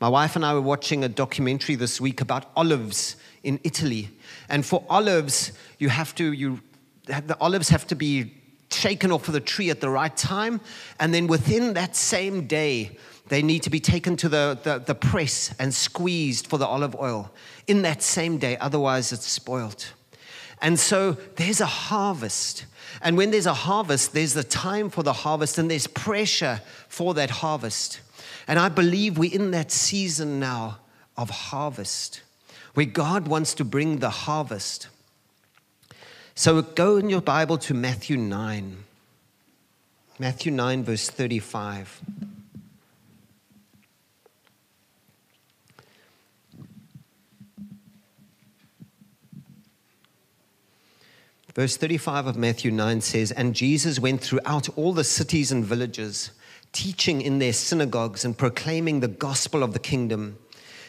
My 0.00 0.08
wife 0.08 0.34
and 0.34 0.46
I 0.46 0.54
were 0.54 0.62
watching 0.62 1.04
a 1.04 1.10
documentary 1.10 1.74
this 1.74 2.00
week 2.00 2.22
about 2.22 2.50
olives 2.56 3.16
in 3.42 3.60
Italy. 3.64 4.10
And 4.48 4.64
for 4.64 4.84
olives, 4.88 5.52
you 5.78 5.88
have 5.88 6.14
to, 6.16 6.32
you, 6.32 6.60
the 7.06 7.36
olives 7.40 7.68
have 7.68 7.86
to 7.88 7.94
be 7.94 8.34
shaken 8.72 9.10
off 9.10 9.26
of 9.28 9.34
the 9.34 9.40
tree 9.40 9.70
at 9.70 9.80
the 9.80 9.90
right 9.90 10.16
time. 10.16 10.60
And 10.98 11.12
then 11.12 11.26
within 11.26 11.74
that 11.74 11.96
same 11.96 12.46
day, 12.46 12.96
they 13.28 13.42
need 13.42 13.62
to 13.62 13.70
be 13.70 13.80
taken 13.80 14.16
to 14.16 14.28
the, 14.28 14.58
the, 14.62 14.78
the 14.78 14.94
press 14.94 15.54
and 15.58 15.72
squeezed 15.72 16.46
for 16.46 16.58
the 16.58 16.66
olive 16.66 16.96
oil 16.96 17.30
in 17.66 17.82
that 17.82 18.02
same 18.02 18.38
day. 18.38 18.56
Otherwise, 18.58 19.12
it's 19.12 19.26
spoilt. 19.26 19.92
And 20.60 20.78
so 20.78 21.12
there's 21.36 21.60
a 21.60 21.66
harvest. 21.66 22.66
And 23.02 23.16
when 23.16 23.30
there's 23.30 23.46
a 23.46 23.54
harvest, 23.54 24.12
there's 24.12 24.34
the 24.34 24.44
time 24.44 24.90
for 24.90 25.02
the 25.02 25.12
harvest 25.12 25.58
and 25.58 25.70
there's 25.70 25.86
pressure 25.86 26.60
for 26.88 27.14
that 27.14 27.30
harvest. 27.30 28.00
And 28.46 28.58
I 28.58 28.68
believe 28.68 29.16
we're 29.16 29.32
in 29.32 29.52
that 29.52 29.70
season 29.70 30.40
now 30.40 30.78
of 31.16 31.30
harvest 31.30 32.22
where 32.74 32.86
God 32.86 33.28
wants 33.28 33.54
to 33.54 33.64
bring 33.64 33.98
the 33.98 34.10
harvest. 34.10 34.88
So 36.34 36.62
go 36.62 36.96
in 36.96 37.10
your 37.10 37.20
Bible 37.20 37.58
to 37.58 37.74
Matthew 37.74 38.16
9. 38.16 38.84
Matthew 40.18 40.52
9, 40.52 40.84
verse 40.84 41.08
35. 41.08 42.00
Verse 51.54 51.76
35 51.76 52.26
of 52.26 52.36
Matthew 52.36 52.70
9 52.70 53.00
says, 53.00 53.32
And 53.32 53.54
Jesus 53.54 53.98
went 53.98 54.20
throughout 54.20 54.68
all 54.78 54.92
the 54.92 55.04
cities 55.04 55.50
and 55.50 55.64
villages, 55.64 56.30
teaching 56.72 57.20
in 57.20 57.38
their 57.38 57.52
synagogues 57.52 58.24
and 58.24 58.38
proclaiming 58.38 59.00
the 59.00 59.08
gospel 59.08 59.62
of 59.62 59.72
the 59.72 59.78
kingdom 59.78 60.38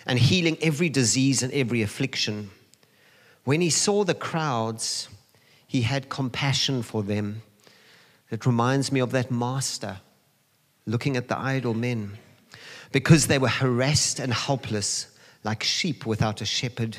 and 0.06 0.20
healing 0.20 0.58
every 0.62 0.90
disease 0.90 1.44
and 1.44 1.52
every 1.54 1.82
affliction. 1.82 2.50
When 3.44 3.62
he 3.62 3.70
saw 3.70 4.04
the 4.04 4.14
crowds, 4.14 5.10
he 5.68 5.82
had 5.82 6.10
compassion 6.10 6.84
for 6.84 7.04
them. 7.04 7.42
It 8.30 8.46
reminds 8.46 8.92
me 8.92 9.00
of 9.00 9.12
that 9.12 9.32
master 9.32 10.00
looking 10.86 11.18
at 11.18 11.28
the 11.28 11.38
idle 11.38 11.74
men 11.74 12.18
because 12.92 13.28
they 13.28 13.38
were 13.38 13.48
harassed 13.48 14.20
and 14.20 14.34
helpless 14.34 15.08
like 15.44 15.64
sheep 15.64 16.06
without 16.06 16.42
a 16.42 16.46
shepherd. 16.46 16.98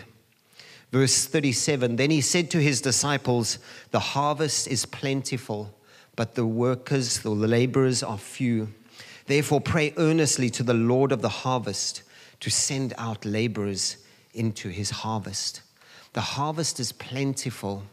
Verse 0.90 1.24
37 1.24 1.96
Then 1.96 2.10
he 2.10 2.20
said 2.20 2.50
to 2.50 2.60
his 2.60 2.80
disciples, 2.80 3.58
The 3.90 4.00
harvest 4.00 4.68
is 4.68 4.86
plentiful, 4.86 5.74
but 6.16 6.34
the 6.34 6.46
workers, 6.46 7.20
the 7.20 7.30
laborers 7.30 8.02
are 8.02 8.18
few. 8.18 8.68
Therefore, 9.26 9.60
pray 9.60 9.94
earnestly 9.96 10.50
to 10.50 10.62
the 10.62 10.74
Lord 10.74 11.12
of 11.12 11.22
the 11.22 11.28
harvest 11.28 12.02
to 12.42 12.50
send 12.50 12.92
out 12.98 13.24
laborers 13.24 13.98
into 14.34 14.68
his 14.68 14.90
harvest. 14.90 15.62
The 16.12 16.20
harvest 16.20 16.80
is 16.80 16.90
plentiful. 16.90 17.84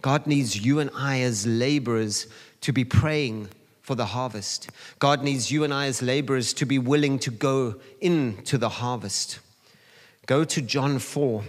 God 0.00 0.26
needs 0.26 0.56
you 0.56 0.78
and 0.78 0.88
I 0.96 1.20
as 1.20 1.46
laborers 1.46 2.26
to 2.62 2.72
be 2.72 2.82
praying 2.82 3.48
for 3.82 3.94
the 3.94 4.06
harvest. 4.06 4.70
God 5.00 5.22
needs 5.22 5.50
you 5.50 5.64
and 5.64 5.74
I 5.74 5.84
as 5.84 6.00
laborers 6.00 6.54
to 6.54 6.64
be 6.64 6.78
willing 6.78 7.18
to 7.18 7.30
go 7.30 7.74
into 8.00 8.56
the 8.56 8.70
harvest. 8.70 9.38
Go 10.24 10.44
to 10.44 10.62
John 10.62 10.98
4, 10.98 11.44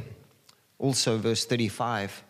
also 0.78 1.18
verse 1.18 1.46
35. 1.46 2.22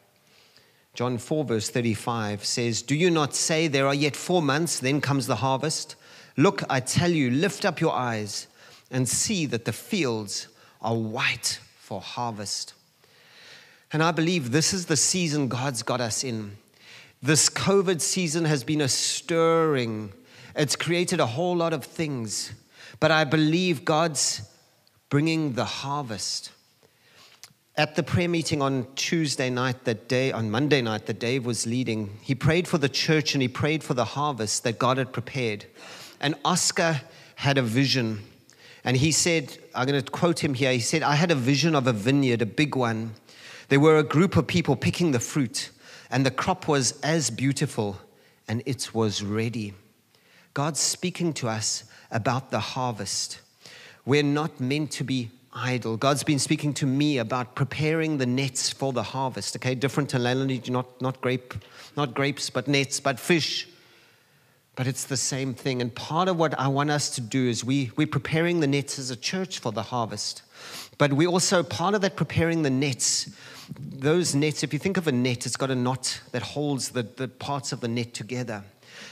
John 0.93 1.17
4, 1.17 1.45
verse 1.45 1.69
35 1.71 2.45
says, 2.45 2.83
Do 2.83 2.93
you 2.93 3.09
not 3.09 3.33
say 3.33 3.67
there 3.67 3.87
are 3.87 3.95
yet 3.95 4.15
four 4.15 4.43
months, 4.43 4.79
then 4.79 5.01
comes 5.01 5.25
the 5.25 5.37
harvest? 5.37 5.95
Look, 6.37 6.61
I 6.69 6.79
tell 6.79 7.09
you, 7.09 7.31
lift 7.31 7.65
up 7.65 7.81
your 7.81 7.93
eyes 7.93 8.45
and 8.91 9.07
see 9.07 9.45
that 9.47 9.65
the 9.65 9.73
fields 9.73 10.47
are 10.81 10.95
white 10.95 11.59
for 11.77 12.01
harvest. 12.01 12.73
And 13.93 14.03
I 14.03 14.11
believe 14.11 14.51
this 14.51 14.73
is 14.73 14.85
the 14.85 14.97
season 14.97 15.47
God's 15.47 15.83
got 15.83 16.01
us 16.01 16.23
in. 16.23 16.57
This 17.21 17.49
COVID 17.49 18.01
season 18.01 18.45
has 18.45 18.63
been 18.63 18.81
a 18.81 18.87
stirring, 18.87 20.11
it's 20.55 20.75
created 20.75 21.19
a 21.19 21.25
whole 21.25 21.55
lot 21.55 21.73
of 21.73 21.85
things. 21.85 22.53
But 22.99 23.11
I 23.11 23.23
believe 23.23 23.85
God's 23.85 24.41
bringing 25.09 25.53
the 25.53 25.65
harvest. 25.65 26.51
At 27.75 27.95
the 27.95 28.03
prayer 28.03 28.29
meeting 28.29 28.61
on 28.61 28.85
Tuesday 28.95 29.49
night, 29.49 29.85
that 29.85 30.07
day, 30.07 30.31
on 30.31 30.51
Monday 30.51 30.81
night, 30.81 31.05
that 31.05 31.19
Dave 31.19 31.45
was 31.45 31.65
leading, 31.65 32.17
he 32.21 32.35
prayed 32.35 32.67
for 32.67 32.77
the 32.77 32.89
church 32.89 33.33
and 33.33 33.41
he 33.41 33.47
prayed 33.47 33.83
for 33.83 33.93
the 33.93 34.05
harvest 34.05 34.63
that 34.63 34.77
God 34.77 34.97
had 34.97 35.13
prepared. 35.13 35.65
And 36.19 36.35
Oscar 36.45 37.01
had 37.35 37.57
a 37.57 37.61
vision. 37.61 38.21
And 38.83 38.97
he 38.97 39.11
said, 39.11 39.57
I'm 39.75 39.87
going 39.87 40.01
to 40.01 40.11
quote 40.11 40.43
him 40.43 40.53
here. 40.53 40.71
He 40.71 40.79
said, 40.79 41.03
I 41.03 41.15
had 41.15 41.31
a 41.31 41.35
vision 41.35 41.75
of 41.75 41.87
a 41.87 41.93
vineyard, 41.93 42.41
a 42.41 42.45
big 42.45 42.75
one. 42.75 43.13
There 43.69 43.79
were 43.79 43.97
a 43.97 44.03
group 44.03 44.35
of 44.35 44.47
people 44.47 44.75
picking 44.75 45.11
the 45.11 45.19
fruit, 45.19 45.69
and 46.09 46.25
the 46.25 46.31
crop 46.31 46.67
was 46.67 46.99
as 47.01 47.29
beautiful, 47.29 47.99
and 48.47 48.63
it 48.65 48.93
was 48.93 49.23
ready. 49.23 49.73
God's 50.53 50.79
speaking 50.79 51.33
to 51.33 51.47
us 51.47 51.85
about 52.09 52.51
the 52.51 52.59
harvest. 52.59 53.39
We're 54.05 54.23
not 54.23 54.59
meant 54.59 54.91
to 54.91 55.03
be 55.03 55.29
idle. 55.53 55.97
God's 55.97 56.23
been 56.23 56.39
speaking 56.39 56.73
to 56.75 56.85
me 56.85 57.17
about 57.17 57.55
preparing 57.55 58.17
the 58.17 58.25
nets 58.25 58.69
for 58.69 58.93
the 58.93 59.03
harvest. 59.03 59.55
Okay, 59.55 59.75
different 59.75 60.09
to 60.09 60.19
not, 60.19 61.01
not 61.01 61.21
grape, 61.21 61.53
not 61.95 62.13
grapes, 62.13 62.49
but 62.49 62.67
nets, 62.67 62.99
but 62.99 63.19
fish. 63.19 63.67
But 64.75 64.87
it's 64.87 65.03
the 65.03 65.17
same 65.17 65.53
thing. 65.53 65.81
And 65.81 65.93
part 65.93 66.27
of 66.27 66.37
what 66.37 66.57
I 66.59 66.67
want 66.67 66.91
us 66.91 67.09
to 67.11 67.21
do 67.21 67.47
is 67.47 67.63
we, 67.63 67.91
we're 67.97 68.07
preparing 68.07 68.61
the 68.61 68.67
nets 68.67 68.97
as 68.99 69.11
a 69.11 69.15
church 69.15 69.59
for 69.59 69.71
the 69.71 69.83
harvest. 69.83 70.43
But 70.97 71.13
we 71.13 71.27
also, 71.27 71.61
part 71.61 71.93
of 71.93 72.01
that 72.01 72.15
preparing 72.15 72.61
the 72.61 72.69
nets, 72.69 73.29
those 73.77 74.33
nets, 74.33 74.63
if 74.63 74.71
you 74.71 74.79
think 74.79 74.97
of 74.97 75.07
a 75.07 75.11
net, 75.11 75.45
it's 75.45 75.57
got 75.57 75.71
a 75.71 75.75
knot 75.75 76.21
that 76.31 76.41
holds 76.41 76.89
the, 76.89 77.03
the 77.03 77.27
parts 77.27 77.71
of 77.71 77.81
the 77.81 77.87
net 77.87 78.13
together. 78.13 78.63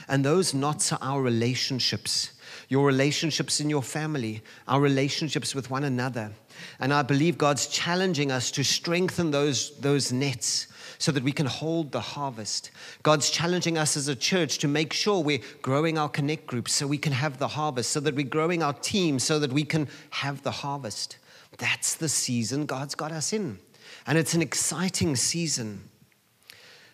And 0.08 0.24
those 0.24 0.54
knots 0.54 0.92
are 0.92 0.98
our 1.02 1.20
relationships 1.20 2.32
your 2.68 2.86
relationships 2.86 3.60
in 3.60 3.68
your 3.68 3.82
family, 3.82 4.42
our 4.68 4.80
relationships 4.80 5.54
with 5.54 5.70
one 5.70 5.84
another. 5.84 6.30
And 6.78 6.94
I 6.94 7.02
believe 7.02 7.36
God's 7.36 7.66
challenging 7.66 8.30
us 8.30 8.50
to 8.52 8.62
strengthen 8.62 9.32
those, 9.32 9.76
those 9.80 10.12
nets 10.12 10.68
so 11.00 11.10
that 11.10 11.24
we 11.24 11.32
can 11.32 11.46
hold 11.46 11.92
the 11.92 12.00
harvest. 12.00 12.70
God's 13.02 13.30
challenging 13.30 13.78
us 13.78 13.96
as 13.96 14.06
a 14.06 14.14
church 14.14 14.58
to 14.58 14.68
make 14.68 14.92
sure 14.92 15.22
we're 15.22 15.40
growing 15.62 15.96
our 15.96 16.10
connect 16.10 16.46
groups 16.46 16.72
so 16.72 16.86
we 16.86 16.98
can 16.98 17.14
have 17.14 17.38
the 17.38 17.48
harvest, 17.48 17.90
so 17.90 18.00
that 18.00 18.14
we're 18.14 18.26
growing 18.26 18.62
our 18.62 18.74
team 18.74 19.18
so 19.18 19.38
that 19.38 19.50
we 19.50 19.64
can 19.64 19.88
have 20.10 20.42
the 20.42 20.50
harvest. 20.50 21.16
That's 21.56 21.94
the 21.94 22.08
season 22.08 22.66
God's 22.66 22.94
got 22.94 23.12
us 23.12 23.32
in. 23.32 23.58
And 24.06 24.18
it's 24.18 24.34
an 24.34 24.42
exciting 24.42 25.16
season. 25.16 25.88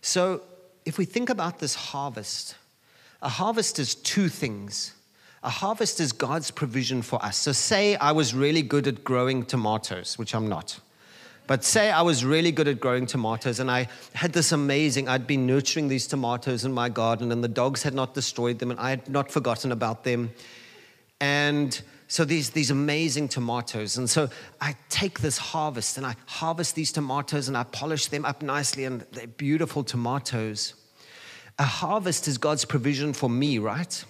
So, 0.03 0.43
if 0.85 0.99
we 0.99 1.05
think 1.05 1.29
about 1.29 1.59
this 1.59 1.75
harvest, 1.75 2.55
a 3.23 3.29
harvest 3.29 3.81
is 3.81 3.97
two 3.97 4.29
things. 4.29 4.95
A 5.43 5.51
harvest 5.51 5.99
is 5.99 6.13
God's 6.13 6.53
provision 6.53 7.03
for 7.03 7.23
us. 7.25 7.37
So, 7.37 7.51
say 7.51 7.97
I 7.97 8.13
was 8.13 8.35
really 8.35 8.63
good 8.63 8.87
at 8.87 9.03
growing 9.03 9.45
tomatoes, 9.45 10.17
which 10.17 10.33
I'm 10.33 10.49
not. 10.49 10.79
But 11.47 11.63
say 11.63 11.91
I 11.91 12.03
was 12.03 12.25
really 12.25 12.51
good 12.51 12.67
at 12.67 12.81
growing 12.81 13.07
tomatoes 13.07 13.61
and 13.61 13.71
I 13.71 13.89
had 14.15 14.33
this 14.33 14.53
amazing, 14.53 15.09
I'd 15.09 15.27
been 15.27 15.47
nurturing 15.47 15.89
these 15.89 16.07
tomatoes 16.07 16.65
in 16.65 16.73
my 16.73 16.89
garden 16.89 17.31
and 17.31 17.43
the 17.43 17.49
dogs 17.49 17.83
had 17.83 17.95
not 17.95 18.15
destroyed 18.15 18.59
them 18.59 18.71
and 18.71 18.81
I 18.81 18.91
had 18.91 19.09
not 19.09 19.31
forgotten 19.31 19.71
about 19.71 20.03
them. 20.03 20.33
And 21.21 21.81
so 22.09 22.25
these, 22.25 22.51
these 22.51 22.71
amazing 22.71 23.29
tomatoes. 23.29 23.97
And 23.97 24.11
so 24.11 24.29
I 24.61 24.75
take 24.89 25.21
this 25.21 25.39
harvest 25.39 25.97
and 25.97 26.07
I 26.07 26.17
harvest 26.27 26.75
these 26.75 26.91
tomatoes 26.91 27.49
and 27.49 27.57
I 27.57 27.63
polish 27.65 28.07
them 28.07 28.25
up 28.25 28.43
nicely 28.43 28.85
and 28.85 29.03
they're 29.13 29.27
beautiful 29.27 29.85
tomatoes. 29.85 30.75
A 31.59 31.65
harvest 31.65 32.29
is 32.29 32.39
God's 32.39 32.65
provision 32.65 33.13
for 33.13 33.31
me, 33.31 33.59
right? 33.59 34.05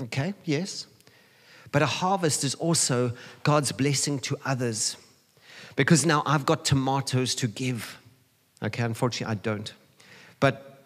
Okay, 0.00 0.34
yes. 0.44 0.86
But 1.70 1.82
a 1.82 1.86
harvest 1.86 2.44
is 2.44 2.54
also 2.54 3.12
God's 3.42 3.72
blessing 3.72 4.18
to 4.20 4.36
others 4.44 4.96
because 5.76 6.06
now 6.06 6.22
I've 6.26 6.46
got 6.46 6.64
tomatoes 6.64 7.34
to 7.36 7.48
give. 7.48 7.98
Okay, 8.62 8.82
unfortunately, 8.82 9.32
I 9.32 9.36
don't. 9.36 9.72
But 10.40 10.84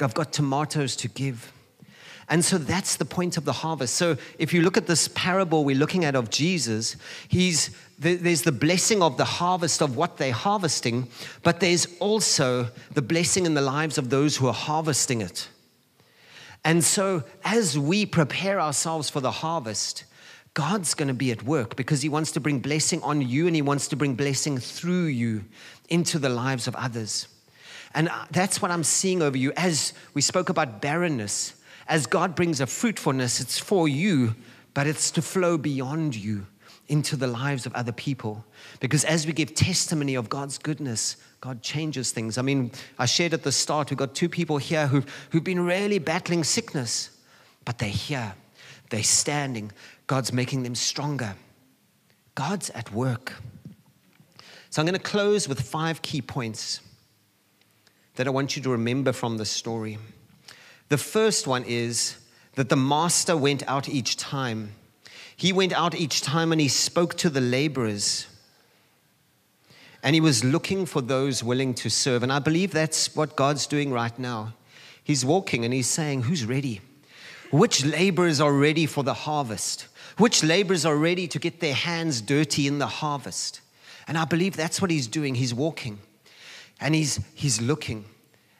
I've 0.00 0.14
got 0.14 0.32
tomatoes 0.32 0.96
to 0.96 1.08
give. 1.08 1.52
And 2.28 2.44
so 2.44 2.58
that's 2.58 2.96
the 2.96 3.04
point 3.04 3.36
of 3.36 3.44
the 3.44 3.52
harvest. 3.52 3.94
So 3.94 4.16
if 4.38 4.52
you 4.52 4.60
look 4.60 4.76
at 4.76 4.86
this 4.86 5.08
parable 5.08 5.64
we're 5.64 5.76
looking 5.76 6.04
at 6.04 6.14
of 6.14 6.28
Jesus, 6.30 6.96
he's, 7.26 7.70
there's 7.98 8.42
the 8.42 8.52
blessing 8.52 9.02
of 9.02 9.16
the 9.16 9.24
harvest 9.24 9.80
of 9.80 9.96
what 9.96 10.18
they're 10.18 10.32
harvesting, 10.32 11.08
but 11.42 11.60
there's 11.60 11.86
also 12.00 12.68
the 12.92 13.02
blessing 13.02 13.46
in 13.46 13.54
the 13.54 13.62
lives 13.62 13.96
of 13.96 14.10
those 14.10 14.36
who 14.36 14.46
are 14.46 14.52
harvesting 14.52 15.22
it. 15.22 15.48
And 16.64 16.84
so 16.84 17.22
as 17.44 17.78
we 17.78 18.04
prepare 18.04 18.60
ourselves 18.60 19.08
for 19.08 19.20
the 19.20 19.30
harvest, 19.30 20.04
God's 20.58 20.94
going 20.94 21.06
to 21.06 21.14
be 21.14 21.30
at 21.30 21.44
work 21.44 21.76
because 21.76 22.02
He 22.02 22.08
wants 22.08 22.32
to 22.32 22.40
bring 22.40 22.58
blessing 22.58 23.00
on 23.04 23.22
you 23.22 23.46
and 23.46 23.54
He 23.54 23.62
wants 23.62 23.86
to 23.88 23.96
bring 23.96 24.16
blessing 24.16 24.58
through 24.58 25.04
you 25.04 25.44
into 25.88 26.18
the 26.18 26.28
lives 26.28 26.66
of 26.66 26.74
others. 26.74 27.28
And 27.94 28.08
uh, 28.08 28.24
that's 28.32 28.60
what 28.60 28.72
I'm 28.72 28.82
seeing 28.82 29.22
over 29.22 29.38
you. 29.38 29.52
As 29.56 29.92
we 30.14 30.20
spoke 30.20 30.48
about 30.48 30.82
barrenness, 30.82 31.54
as 31.86 32.08
God 32.08 32.34
brings 32.34 32.60
a 32.60 32.66
fruitfulness, 32.66 33.40
it's 33.40 33.56
for 33.56 33.86
you, 33.86 34.34
but 34.74 34.88
it's 34.88 35.12
to 35.12 35.22
flow 35.22 35.58
beyond 35.58 36.16
you 36.16 36.44
into 36.88 37.14
the 37.14 37.28
lives 37.28 37.64
of 37.64 37.72
other 37.74 37.92
people. 37.92 38.44
Because 38.80 39.04
as 39.04 39.28
we 39.28 39.32
give 39.32 39.54
testimony 39.54 40.16
of 40.16 40.28
God's 40.28 40.58
goodness, 40.58 41.18
God 41.40 41.62
changes 41.62 42.10
things. 42.10 42.36
I 42.36 42.42
mean, 42.42 42.72
I 42.98 43.06
shared 43.06 43.32
at 43.32 43.44
the 43.44 43.52
start, 43.52 43.90
we've 43.90 43.96
got 43.96 44.16
two 44.16 44.28
people 44.28 44.58
here 44.58 44.88
who've, 44.88 45.06
who've 45.30 45.44
been 45.44 45.64
really 45.64 46.00
battling 46.00 46.42
sickness, 46.42 47.10
but 47.64 47.78
they're 47.78 47.88
here, 47.88 48.34
they're 48.90 49.04
standing, 49.04 49.70
God's 50.08 50.32
making 50.32 50.64
them 50.64 50.74
stronger. 50.74 51.36
God's 52.34 52.70
at 52.70 52.92
work. 52.92 53.34
So 54.70 54.82
I'm 54.82 54.86
going 54.86 54.98
to 54.98 55.04
close 55.04 55.48
with 55.48 55.60
five 55.60 56.02
key 56.02 56.20
points 56.20 56.80
that 58.16 58.26
I 58.26 58.30
want 58.30 58.56
you 58.56 58.62
to 58.62 58.70
remember 58.70 59.12
from 59.12 59.38
this 59.38 59.50
story. 59.50 59.98
The 60.88 60.98
first 60.98 61.46
one 61.46 61.62
is 61.64 62.16
that 62.54 62.70
the 62.70 62.76
master 62.76 63.36
went 63.36 63.62
out 63.68 63.88
each 63.88 64.16
time. 64.16 64.72
He 65.36 65.52
went 65.52 65.72
out 65.72 65.94
each 65.94 66.22
time 66.22 66.52
and 66.52 66.60
he 66.60 66.68
spoke 66.68 67.14
to 67.18 67.30
the 67.30 67.40
laborers. 67.40 68.26
And 70.02 70.14
he 70.14 70.20
was 70.20 70.42
looking 70.42 70.86
for 70.86 71.02
those 71.02 71.44
willing 71.44 71.74
to 71.74 71.90
serve. 71.90 72.22
And 72.22 72.32
I 72.32 72.38
believe 72.38 72.72
that's 72.72 73.14
what 73.14 73.36
God's 73.36 73.66
doing 73.66 73.92
right 73.92 74.18
now. 74.18 74.54
He's 75.04 75.24
walking 75.24 75.64
and 75.64 75.74
he's 75.74 75.86
saying, 75.86 76.22
Who's 76.22 76.44
ready? 76.44 76.80
Which 77.50 77.84
laborers 77.84 78.40
are 78.40 78.52
ready 78.52 78.86
for 78.86 79.02
the 79.02 79.14
harvest? 79.14 79.86
Which 80.18 80.42
laborers 80.42 80.84
are 80.84 80.96
ready 80.96 81.28
to 81.28 81.38
get 81.38 81.60
their 81.60 81.74
hands 81.74 82.20
dirty 82.20 82.66
in 82.66 82.78
the 82.78 82.86
harvest? 82.86 83.60
And 84.06 84.18
I 84.18 84.24
believe 84.24 84.56
that's 84.56 84.82
what 84.82 84.90
he's 84.90 85.06
doing. 85.06 85.36
He's 85.36 85.54
walking 85.54 85.98
and 86.80 86.94
he's, 86.94 87.20
he's 87.34 87.60
looking. 87.60 88.04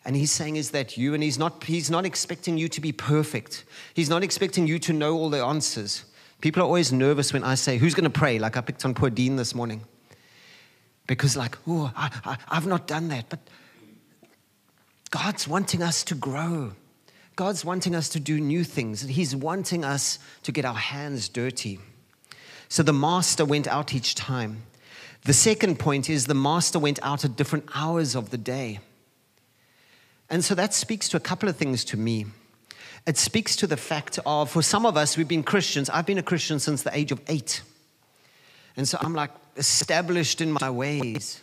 And 0.05 0.17
he's 0.17 0.31
saying, 0.31 0.57
Is 0.57 0.71
that 0.71 0.97
you? 0.97 1.15
And 1.15 1.23
he's 1.23 1.39
not, 1.39 1.65
he's 1.65 1.91
not 1.91 2.07
expecting 2.07 2.57
you 2.57 2.69
to 2.69 2.81
be 2.81 2.93
perfect. 2.93 3.65
He's 3.93 4.09
not 4.09 4.23
expecting 4.23 4.67
you 4.67 4.79
to 4.79 4.93
know 4.93 5.17
all 5.17 5.31
the 5.31 5.45
answers. 5.45 6.05
People 6.41 6.63
are 6.63 6.67
always 6.67 6.93
nervous 6.93 7.33
when 7.33 7.45
I 7.45 7.57
say, 7.57 7.77
Who's 7.77 7.95
going 7.95 8.05
to 8.05 8.19
pray? 8.19 8.39
Like 8.39 8.57
I 8.57 8.61
picked 8.61 8.85
on 8.85 8.95
poor 8.95 9.11
Dean 9.11 9.37
this 9.37 9.55
morning. 9.55 9.83
Because, 11.07 11.37
like, 11.37 11.57
oh, 11.67 11.91
I, 11.97 12.11
I, 12.25 12.39
I've 12.49 12.67
not 12.67 12.87
done 12.87 13.09
that. 13.09 13.29
But 13.29 13.41
God's 15.11 15.49
wanting 15.49 15.83
us 15.83 16.05
to 16.05 16.15
grow. 16.15 16.73
God's 17.39 17.65
wanting 17.65 17.95
us 17.95 18.09
to 18.09 18.19
do 18.19 18.41
new 18.41 18.65
things. 18.65 19.03
He's 19.03 19.37
wanting 19.37 19.85
us 19.85 20.19
to 20.43 20.51
get 20.51 20.65
our 20.65 20.75
hands 20.75 21.29
dirty. 21.29 21.79
So 22.69 22.83
the 22.83 22.93
master 22.93 23.45
went 23.45 23.69
out 23.69 23.95
each 23.95 24.17
time. 24.17 24.65
The 25.23 25.33
second 25.33 25.79
point 25.79 26.11
is 26.11 26.27
the 26.27 26.35
master 26.35 26.81
went 26.81 26.99
out 27.01 27.25
at 27.25 27.37
different 27.37 27.67
hours 27.77 28.17
of 28.17 28.31
the 28.31 28.39
day. 28.39 28.81
And 30.29 30.45
so 30.45 30.57
that 30.57 30.75
speaks 30.75 31.09
to 31.11 31.17
a 31.17 31.21
couple 31.21 31.49
of 31.49 31.57
things 31.57 31.85
to 31.85 31.97
me. 31.97 32.27
It 33.07 33.17
speaks 33.17 33.55
to 33.55 33.69
the 33.69 33.77
fact 33.77 34.19
of, 34.27 34.51
for 34.51 34.61
some 34.61 34.85
of 34.85 34.97
us, 34.97 35.17
we've 35.17 35.29
been 35.29 35.45
Christians. 35.45 35.89
I've 35.89 36.07
been 36.07 36.19
a 36.19 36.25
Christian 36.25 36.59
since 36.59 36.83
the 36.83 36.91
age 36.93 37.13
of 37.13 37.21
eight. 37.29 37.63
And 38.77 38.89
so 38.89 38.99
I'm 39.01 39.15
like 39.15 39.31
established 39.57 40.41
in 40.41 40.51
my 40.61 40.71
ways. 40.71 41.41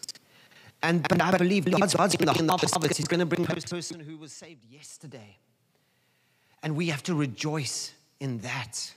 And 0.84 1.08
but 1.08 1.22
I 1.22 1.38
believe 1.38 1.72
God's, 1.72 1.94
God's 1.94 2.16
in 2.16 2.26
the 2.26 2.34
harvest. 2.34 2.98
He's 2.98 3.08
going 3.08 3.22
to 3.22 3.26
bring 3.26 3.44
the 3.44 3.62
person 3.62 4.02
who 4.02 4.18
was 4.18 4.34
saved 4.34 4.66
yesterday. 4.70 5.38
And 6.66 6.76
we 6.76 6.88
have 6.88 7.04
to 7.04 7.14
rejoice 7.14 7.94
in 8.20 8.40
that. 8.40 8.92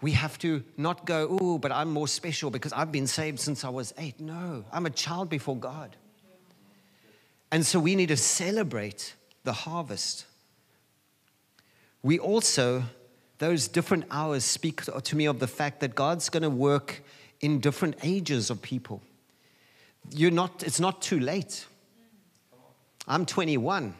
We 0.00 0.12
have 0.12 0.38
to 0.38 0.62
not 0.76 1.04
go, 1.04 1.26
oh, 1.28 1.58
but 1.58 1.72
I'm 1.72 1.90
more 1.90 2.06
special 2.06 2.50
because 2.50 2.72
I've 2.72 2.92
been 2.92 3.08
saved 3.08 3.40
since 3.40 3.64
I 3.64 3.68
was 3.68 3.92
eight. 3.98 4.20
No, 4.20 4.64
I'm 4.72 4.86
a 4.86 4.90
child 4.90 5.28
before 5.28 5.56
God. 5.56 5.96
And 7.50 7.66
so 7.66 7.80
we 7.80 7.96
need 7.96 8.10
to 8.10 8.16
celebrate 8.16 9.14
the 9.42 9.52
harvest. 9.52 10.24
We 12.00 12.20
also, 12.20 12.84
those 13.38 13.66
different 13.66 14.04
hours 14.08 14.44
speak 14.44 14.82
to 14.84 15.16
me 15.16 15.26
of 15.26 15.40
the 15.40 15.48
fact 15.48 15.80
that 15.80 15.96
God's 15.96 16.28
going 16.28 16.44
to 16.44 16.50
work 16.50 17.02
in 17.40 17.58
different 17.58 17.96
ages 18.04 18.50
of 18.50 18.62
people. 18.62 19.02
You're 20.10 20.30
not, 20.30 20.62
it's 20.62 20.78
not 20.78 21.02
too 21.02 21.18
late. 21.18 21.66
I'm 23.08 23.26
21, 23.26 23.94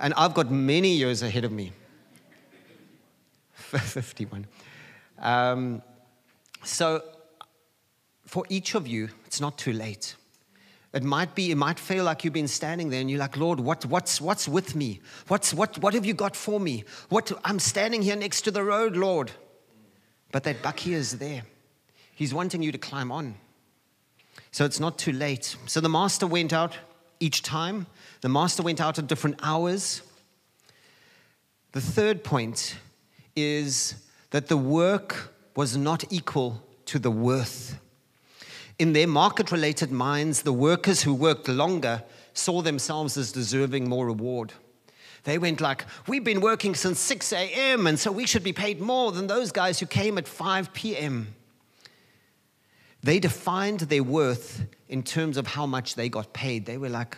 and 0.00 0.14
I've 0.14 0.34
got 0.34 0.50
many 0.50 0.90
years 0.94 1.22
ahead 1.22 1.44
of 1.44 1.52
me. 1.52 1.72
51. 3.54 4.46
Um, 5.18 5.82
so, 6.64 7.02
for 8.26 8.44
each 8.48 8.74
of 8.74 8.86
you, 8.86 9.10
it's 9.26 9.40
not 9.40 9.58
too 9.58 9.72
late. 9.72 10.16
It 10.92 11.04
might 11.04 11.34
be, 11.36 11.52
it 11.52 11.56
might 11.56 11.78
feel 11.78 12.02
like 12.04 12.24
you've 12.24 12.32
been 12.32 12.48
standing 12.48 12.90
there 12.90 13.00
and 13.00 13.08
you're 13.08 13.20
like, 13.20 13.36
Lord, 13.36 13.60
what, 13.60 13.86
what's, 13.86 14.20
what's 14.20 14.48
with 14.48 14.74
me? 14.74 15.00
What's, 15.28 15.54
what, 15.54 15.78
what 15.78 15.94
have 15.94 16.04
you 16.04 16.14
got 16.14 16.34
for 16.34 16.58
me? 16.58 16.84
What, 17.10 17.30
I'm 17.44 17.60
standing 17.60 18.02
here 18.02 18.16
next 18.16 18.42
to 18.42 18.50
the 18.50 18.64
road, 18.64 18.96
Lord. 18.96 19.30
But 20.32 20.42
that 20.44 20.62
bakkie 20.62 20.92
is 20.92 21.18
there. 21.18 21.42
He's 22.12 22.34
wanting 22.34 22.62
you 22.62 22.72
to 22.72 22.78
climb 22.78 23.12
on. 23.12 23.36
So 24.50 24.64
it's 24.64 24.80
not 24.80 24.98
too 24.98 25.12
late. 25.12 25.56
So 25.66 25.80
the 25.80 25.88
master 25.88 26.26
went 26.26 26.52
out 26.52 26.76
each 27.20 27.42
time. 27.42 27.86
The 28.20 28.28
master 28.28 28.62
went 28.62 28.80
out 28.80 28.98
at 28.98 29.06
different 29.06 29.38
hours. 29.42 30.02
The 31.72 31.80
third 31.80 32.22
point 32.22 32.76
is 33.34 33.94
that 34.30 34.48
the 34.48 34.56
work 34.56 35.32
was 35.56 35.76
not 35.76 36.04
equal 36.12 36.62
to 36.86 36.98
the 36.98 37.10
worth. 37.10 37.78
In 38.78 38.92
their 38.92 39.06
market 39.06 39.52
related 39.52 39.90
minds, 39.90 40.42
the 40.42 40.52
workers 40.52 41.02
who 41.02 41.14
worked 41.14 41.48
longer 41.48 42.02
saw 42.32 42.62
themselves 42.62 43.16
as 43.16 43.32
deserving 43.32 43.88
more 43.88 44.06
reward. 44.06 44.52
They 45.24 45.38
went 45.38 45.60
like, 45.60 45.84
We've 46.06 46.24
been 46.24 46.40
working 46.40 46.74
since 46.74 46.98
6 47.00 47.32
a.m., 47.32 47.86
and 47.86 47.98
so 47.98 48.10
we 48.10 48.26
should 48.26 48.42
be 48.42 48.52
paid 48.52 48.80
more 48.80 49.12
than 49.12 49.26
those 49.26 49.52
guys 49.52 49.78
who 49.78 49.86
came 49.86 50.16
at 50.18 50.26
5 50.26 50.72
p.m. 50.72 51.34
They 53.02 53.18
defined 53.18 53.80
their 53.80 54.02
worth 54.02 54.66
in 54.88 55.02
terms 55.02 55.36
of 55.36 55.46
how 55.46 55.66
much 55.66 55.94
they 55.94 56.08
got 56.08 56.32
paid. 56.32 56.66
They 56.66 56.78
were 56.78 56.88
like, 56.88 57.16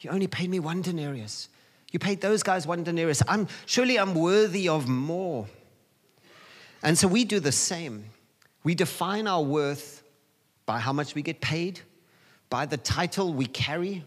You 0.00 0.10
only 0.10 0.26
paid 0.26 0.50
me 0.50 0.60
one 0.60 0.82
denarius. 0.82 1.48
You 1.92 1.98
paid 1.98 2.20
those 2.20 2.42
guys 2.42 2.66
one 2.66 2.84
denarius. 2.84 3.22
I'm, 3.26 3.48
surely 3.64 3.98
I'm 3.98 4.14
worthy 4.14 4.68
of 4.68 4.88
more. 4.88 5.46
And 6.82 6.96
so 6.96 7.08
we 7.08 7.24
do 7.24 7.40
the 7.40 7.52
same. 7.52 8.04
We 8.64 8.74
define 8.74 9.26
our 9.26 9.42
worth 9.42 10.02
by 10.66 10.78
how 10.78 10.92
much 10.92 11.14
we 11.14 11.22
get 11.22 11.40
paid, 11.40 11.80
by 12.50 12.66
the 12.66 12.76
title 12.76 13.32
we 13.32 13.46
carry, 13.46 14.04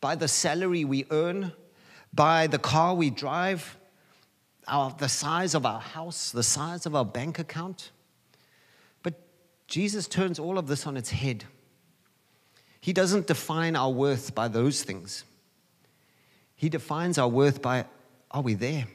by 0.00 0.14
the 0.14 0.28
salary 0.28 0.84
we 0.84 1.06
earn, 1.10 1.52
by 2.12 2.46
the 2.46 2.58
car 2.58 2.94
we 2.94 3.10
drive, 3.10 3.76
our, 4.68 4.94
the 4.98 5.08
size 5.08 5.54
of 5.54 5.64
our 5.64 5.80
house, 5.80 6.30
the 6.30 6.42
size 6.42 6.86
of 6.86 6.94
our 6.94 7.04
bank 7.04 7.38
account. 7.38 7.90
But 9.02 9.14
Jesus 9.66 10.06
turns 10.06 10.38
all 10.38 10.58
of 10.58 10.66
this 10.66 10.86
on 10.86 10.96
its 10.96 11.10
head. 11.10 11.44
He 12.86 12.92
doesn't 12.92 13.26
define 13.26 13.74
our 13.74 13.90
worth 13.90 14.32
by 14.32 14.46
those 14.46 14.84
things. 14.84 15.24
He 16.54 16.68
defines 16.68 17.18
our 17.18 17.26
worth 17.26 17.60
by 17.60 17.86
are 18.30 18.42
we 18.42 18.54
there? 18.54 18.86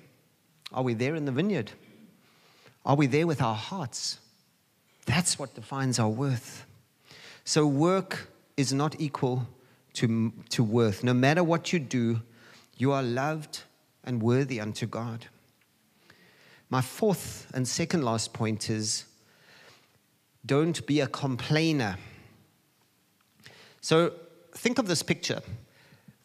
Are 0.71 0.81
we 0.81 0.93
there 0.93 1.13
in 1.13 1.25
the 1.25 1.31
vineyard? 1.33 1.73
Are 2.85 2.95
we 2.95 3.07
there 3.07 3.27
with 3.27 3.41
our 3.41 3.53
hearts? 3.53 4.17
That's 5.05 5.37
what 5.37 5.55
defines 5.55 5.99
our 5.99 6.07
worth. 6.07 6.65
So, 7.43 7.67
work 7.67 8.29
is 8.55 8.71
not 8.71 8.95
equal 8.97 9.45
to, 9.95 10.31
to 10.51 10.63
worth. 10.63 11.03
No 11.03 11.13
matter 11.13 11.43
what 11.43 11.73
you 11.73 11.79
do, 11.79 12.21
you 12.77 12.93
are 12.93 13.03
loved 13.03 13.63
and 14.05 14.23
worthy 14.23 14.61
unto 14.61 14.85
God. 14.85 15.25
My 16.69 16.79
fourth 16.79 17.51
and 17.53 17.67
second 17.67 18.05
last 18.05 18.31
point 18.31 18.69
is 18.69 19.03
don't 20.45 20.85
be 20.87 21.01
a 21.01 21.07
complainer. 21.07 21.97
So, 23.81 24.13
think 24.53 24.77
of 24.77 24.87
this 24.87 25.01
picture 25.01 25.41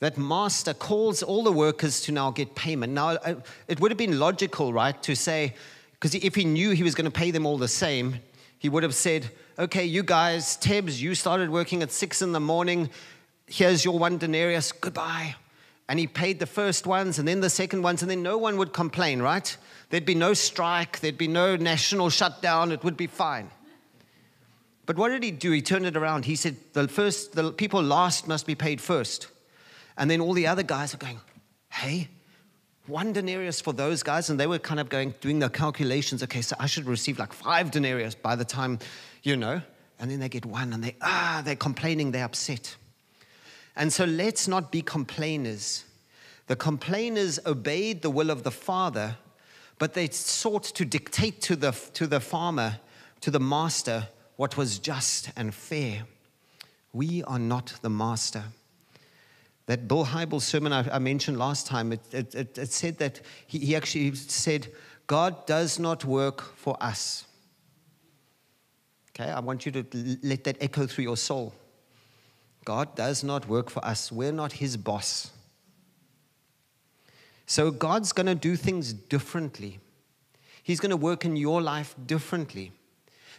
that 0.01 0.19
master 0.19 0.75
calls 0.75 1.23
all 1.23 1.43
the 1.43 1.53
workers 1.53 2.03
to 2.03 2.13
now 2.13 2.31
get 2.31 2.55
payment. 2.55 2.93
Now, 2.93 3.17
it 3.67 3.81
would 3.81 3.91
have 3.91 3.99
been 3.99 4.19
logical, 4.19 4.73
right, 4.73 5.03
to 5.03 5.17
say, 5.17 5.55
because 5.93 6.15
if 6.15 6.35
he 6.35 6.45
knew 6.45 6.73
he 6.73 6.83
was 6.83 6.95
going 6.95 7.07
to 7.07 7.11
pay 7.11 7.31
them 7.31 7.47
all 7.47 7.57
the 7.57 7.69
same, 7.69 8.21
he 8.59 8.69
would 8.69 8.83
have 8.83 8.95
said, 8.95 9.31
Okay, 9.59 9.87
you 9.87 10.03
guys, 10.03 10.59
Tebs, 10.59 11.01
you 11.01 11.15
started 11.15 11.49
working 11.49 11.83
at 11.83 11.91
six 11.91 12.21
in 12.21 12.33
the 12.33 12.41
morning. 12.41 12.91
Here's 13.47 13.87
your 13.87 13.99
one 13.99 14.19
denarius. 14.19 14.71
Goodbye. 14.71 15.35
And 15.89 15.99
he 15.99 16.07
paid 16.07 16.41
the 16.41 16.47
first 16.47 16.87
ones 16.87 17.19
and 17.19 17.27
then 17.27 17.41
the 17.41 17.49
second 17.49 17.81
ones, 17.81 18.03
and 18.03 18.11
then 18.11 18.23
no 18.23 18.37
one 18.37 18.59
would 18.59 18.75
complain, 18.75 19.23
right? 19.23 19.57
There'd 19.89 20.05
be 20.05 20.15
no 20.15 20.35
strike, 20.35 21.01
there'd 21.01 21.17
be 21.17 21.29
no 21.29 21.57
national 21.57 22.11
shutdown, 22.11 22.73
it 22.73 22.85
would 22.85 22.97
be 22.97 23.07
fine. 23.07 23.51
But 24.87 24.97
what 24.97 25.09
did 25.09 25.25
he 25.25 25.33
do? 25.33 25.51
He 25.51 25.63
turned 25.63 25.85
it 25.85 25.97
around. 25.97 26.25
He 26.25 26.37
said, 26.37 26.57
The 26.73 26.87
first, 26.87 27.33
the 27.33 27.53
people 27.53 27.83
last 27.83 28.29
must 28.29 28.47
be 28.47 28.55
paid 28.55 28.81
first. 28.81 29.27
And 29.99 30.11
then 30.11 30.21
all 30.21 30.33
the 30.33 30.47
other 30.47 30.63
guys 30.63 30.95
are 30.95 30.99
going, 30.99 31.21
Hey, 31.71 32.09
one 32.87 33.13
denarius 33.13 33.61
for 33.61 33.73
those 33.73 34.05
guys, 34.05 34.31
and 34.31 34.39
they 34.39 34.47
were 34.47 34.61
kind 34.61 34.79
of 34.79 34.89
going, 34.89 35.15
doing 35.21 35.41
the 35.41 35.49
calculations. 35.49 36.23
Okay, 36.23 36.41
so 36.41 36.55
I 36.61 36.67
should 36.67 36.87
receive 36.87 37.19
like 37.19 37.33
five 37.33 37.73
denarius 37.73 38.15
by 38.15 38.37
the 38.37 38.45
time, 38.45 38.79
you 39.25 39.37
know, 39.37 39.61
and 39.99 40.11
then 40.11 40.21
they 40.21 40.29
get 40.29 40.47
one 40.47 40.73
and 40.73 40.85
they, 40.85 40.95
ah, 41.03 41.43
they're 41.45 41.57
complaining, 41.57 42.13
they're 42.13 42.25
upset. 42.25 42.77
And 43.75 43.93
so 43.93 44.05
let's 44.05 44.47
not 44.47 44.71
be 44.71 44.83
complainers. 44.83 45.85
The 46.47 46.57
complainers 46.57 47.41
obeyed 47.45 48.03
the 48.03 48.11
will 48.11 48.31
of 48.31 48.45
the 48.45 48.53
Father, 48.53 49.17
but 49.79 49.95
they 49.95 50.09
sought 50.09 50.65
to 50.65 50.85
dictate 50.85 51.43
to 51.43 51.57
the, 51.57 51.73
to 51.95 52.07
the 52.07 52.21
farmer, 52.21 52.79
to 53.21 53.31
the 53.33 53.41
master, 53.41 54.09
what 54.37 54.57
was 54.57 54.79
just 54.79 55.31
and 55.37 55.55
fair. 55.55 56.05
We 56.93 57.23
are 57.25 57.39
not 57.39 57.75
the 57.83 57.91
master. 57.91 58.45
That 59.67 59.89
Bill 59.89 60.07
Hybels 60.07 60.43
sermon 60.43 60.73
I, 60.73 60.89
I 60.95 60.99
mentioned 60.99 61.39
last 61.39 61.67
time, 61.67 61.93
it, 61.93 62.01
it, 62.13 62.35
it, 62.35 62.59
it 62.59 62.73
said 62.73 62.99
that 62.99 63.21
he, 63.47 63.59
he 63.59 63.77
actually 63.77 64.15
said, 64.15 64.69
God 65.07 65.47
does 65.47 65.79
not 65.79 66.05
work 66.05 66.43
for 66.57 66.77
us. 66.81 67.25
Okay, 69.11 69.31
I 69.31 69.41
want 69.41 69.67
you 69.67 69.73
to 69.73 70.19
let 70.23 70.45
that 70.45 70.59
echo 70.61 70.87
through 70.87 71.05
your 71.05 71.17
soul. 71.17 71.55
God 72.65 72.95
does 72.97 73.25
not 73.25 73.49
work 73.49 73.71
for 73.71 73.85
us. 73.85 74.13
We're 74.13 74.33
not 74.33 74.53
his 74.53 74.77
boss. 74.77 75.31
So 77.47 77.71
God's 77.71 78.13
going 78.13 78.27
to 78.27 78.35
do 78.35 78.57
things 78.57 78.93
differently. 78.93 79.79
He's 80.63 80.81
going 80.81 80.91
to 80.91 80.97
work 80.97 81.25
in 81.25 81.37
your 81.37 81.63
life 81.63 81.95
differently. 82.07 82.73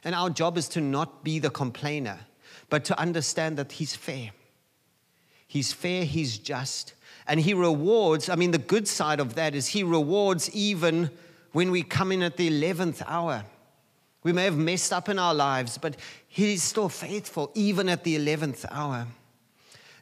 And 0.03 0.15
our 0.15 0.29
job 0.29 0.57
is 0.57 0.67
to 0.69 0.81
not 0.81 1.23
be 1.23 1.39
the 1.39 1.49
complainer, 1.49 2.19
but 2.69 2.86
to 2.86 2.99
understand 2.99 3.57
that 3.57 3.73
he's 3.73 3.95
fair. 3.95 4.31
He's 5.47 5.71
fair, 5.71 6.03
he's 6.03 6.38
just, 6.38 6.93
and 7.25 7.39
he 7.39 7.53
rewards. 7.53 8.29
I 8.29 8.36
mean, 8.36 8.51
the 8.51 8.57
good 8.57 8.88
side 8.88 9.19
of 9.19 9.36
that 9.36 9.55
is 9.55 9.67
he 9.67 9.83
rewards 9.83 10.53
even 10.53 11.10
when 11.53 11.71
we 11.71 11.83
come 11.83 12.12
in 12.12 12.21
at 12.21 12.38
the 12.38 12.49
11th 12.49 13.01
hour. 13.07 13.45
We 14.23 14.33
may 14.33 14.43
have 14.43 14.57
messed 14.57 14.91
up 14.91 15.07
in 15.07 15.17
our 15.17 15.33
lives, 15.33 15.77
but 15.77 15.95
he's 16.27 16.63
still 16.63 16.89
faithful 16.89 17.51
even 17.55 17.88
at 17.88 18.03
the 18.03 18.17
11th 18.17 18.65
hour. 18.69 19.07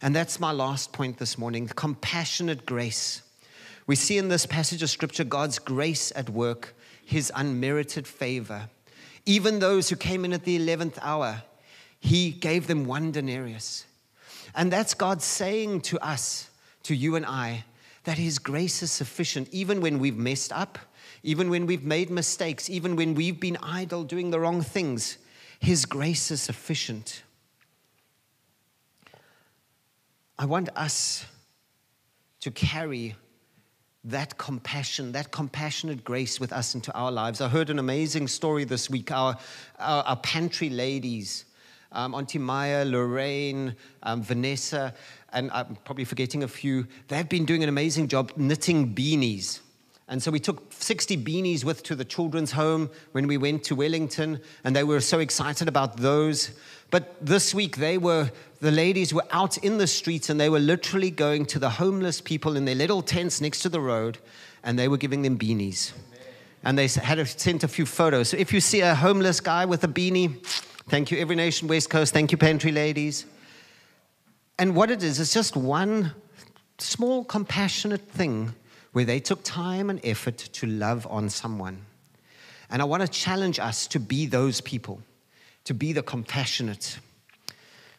And 0.01 0.15
that's 0.15 0.39
my 0.39 0.51
last 0.51 0.93
point 0.93 1.17
this 1.17 1.37
morning 1.37 1.67
compassionate 1.67 2.65
grace. 2.65 3.21
We 3.87 3.95
see 3.95 4.17
in 4.17 4.29
this 4.29 4.45
passage 4.45 4.81
of 4.81 4.89
scripture 4.89 5.23
God's 5.23 5.59
grace 5.59 6.11
at 6.15 6.29
work, 6.29 6.75
his 7.05 7.31
unmerited 7.35 8.07
favor. 8.07 8.69
Even 9.25 9.59
those 9.59 9.89
who 9.89 9.95
came 9.95 10.23
in 10.23 10.33
at 10.33 10.43
the 10.43 10.59
11th 10.59 10.97
hour, 11.01 11.43
he 11.99 12.31
gave 12.31 12.67
them 12.67 12.85
one 12.85 13.11
denarius. 13.11 13.85
And 14.53 14.71
that's 14.71 14.93
God 14.93 15.21
saying 15.21 15.81
to 15.81 15.99
us, 15.99 16.49
to 16.83 16.95
you 16.95 17.15
and 17.15 17.25
I, 17.25 17.65
that 18.03 18.17
His 18.17 18.37
grace 18.37 18.83
is 18.83 18.91
sufficient 18.91 19.49
even 19.51 19.81
when 19.81 19.99
we've 19.99 20.17
messed 20.17 20.53
up, 20.53 20.77
even 21.23 21.49
when 21.49 21.65
we've 21.65 21.83
made 21.83 22.09
mistakes, 22.09 22.69
even 22.69 22.95
when 22.95 23.15
we've 23.15 23.39
been 23.39 23.57
idle 23.61 24.03
doing 24.03 24.29
the 24.29 24.39
wrong 24.39 24.61
things. 24.61 25.17
His 25.59 25.85
grace 25.85 26.29
is 26.29 26.41
sufficient. 26.41 27.23
I 30.37 30.45
want 30.45 30.69
us 30.75 31.25
to 32.41 32.51
carry 32.51 33.15
that 34.05 34.37
compassion, 34.37 35.11
that 35.13 35.31
compassionate 35.31 36.03
grace 36.03 36.39
with 36.39 36.53
us 36.53 36.75
into 36.75 36.93
our 36.93 37.11
lives. 37.11 37.41
I 37.41 37.49
heard 37.49 37.69
an 37.69 37.79
amazing 37.79 38.27
story 38.27 38.63
this 38.63 38.89
week. 38.89 39.11
Our, 39.11 39.35
our, 39.79 40.03
our 40.03 40.15
pantry 40.17 40.69
ladies, 40.69 41.45
um, 41.91 42.13
Auntie 42.13 42.39
Maya, 42.39 42.85
Lorraine, 42.85 43.75
um, 44.03 44.21
Vanessa, 44.21 44.93
and 45.33 45.49
I'm 45.51 45.75
probably 45.85 46.05
forgetting 46.05 46.43
a 46.43 46.47
few, 46.47 46.87
they've 47.07 47.27
been 47.27 47.45
doing 47.45 47.63
an 47.63 47.69
amazing 47.69 48.07
job 48.07 48.31
knitting 48.37 48.93
beanies. 48.93 49.59
And 50.07 50.21
so 50.21 50.29
we 50.29 50.39
took 50.39 50.71
60 50.71 51.17
beanies 51.17 51.63
with 51.63 51.81
to 51.83 51.95
the 51.95 52.05
children's 52.05 52.51
home 52.51 52.91
when 53.13 53.25
we 53.25 53.37
went 53.37 53.63
to 53.65 53.75
Wellington, 53.75 54.39
and 54.63 54.75
they 54.75 54.83
were 54.83 55.01
so 55.01 55.19
excited 55.19 55.67
about 55.67 55.97
those. 55.97 56.51
But 56.91 57.25
this 57.25 57.55
week, 57.55 57.77
they 57.77 57.97
were, 57.97 58.29
the 58.59 58.71
ladies 58.71 59.13
were 59.13 59.25
out 59.31 59.57
in 59.57 59.79
the 59.79 59.87
streets 59.87 60.29
and 60.29 60.39
they 60.39 60.49
were 60.49 60.59
literally 60.59 61.09
going 61.09 61.47
to 61.47 61.59
the 61.59 61.71
homeless 61.71 62.21
people 62.21 62.55
in 62.55 62.65
their 62.65 62.75
little 62.75 63.01
tents 63.01 63.41
next 63.41 63.61
to 63.61 63.69
the 63.69 63.81
road, 63.81 64.19
and 64.63 64.77
they 64.77 64.87
were 64.87 64.97
giving 64.97 65.23
them 65.23 65.39
beanies. 65.39 65.93
And 66.63 66.77
they 66.77 66.87
had 66.87 67.27
sent 67.27 67.63
a 67.63 67.67
few 67.67 67.87
photos. 67.87 68.29
So 68.29 68.37
if 68.37 68.53
you 68.53 68.61
see 68.61 68.81
a 68.81 68.93
homeless 68.93 69.39
guy 69.39 69.65
with 69.65 69.83
a 69.83 69.87
beanie, 69.87 70.45
thank 70.87 71.09
you, 71.09 71.17
Every 71.17 71.35
Nation 71.35 71.67
West 71.67 71.89
Coast, 71.89 72.13
thank 72.13 72.31
you, 72.31 72.37
Pantry 72.37 72.71
Ladies. 72.71 73.25
And 74.59 74.75
what 74.75 74.91
it 74.91 75.01
is, 75.01 75.19
it's 75.19 75.33
just 75.33 75.55
one 75.55 76.13
small, 76.77 77.23
compassionate 77.23 78.01
thing 78.01 78.53
where 78.95 79.03
they 79.03 79.19
took 79.19 79.43
time 79.43 79.89
and 79.89 79.99
effort 80.05 80.37
to 80.37 80.65
love 80.65 81.05
on 81.09 81.29
someone. 81.29 81.85
And 82.69 82.81
I 82.81 82.85
want 82.85 83.01
to 83.01 83.09
challenge 83.09 83.59
us 83.59 83.87
to 83.87 83.99
be 83.99 84.25
those 84.25 84.61
people, 84.61 85.01
to 85.65 85.73
be 85.73 85.91
the 85.91 86.01
compassionate. 86.01 86.97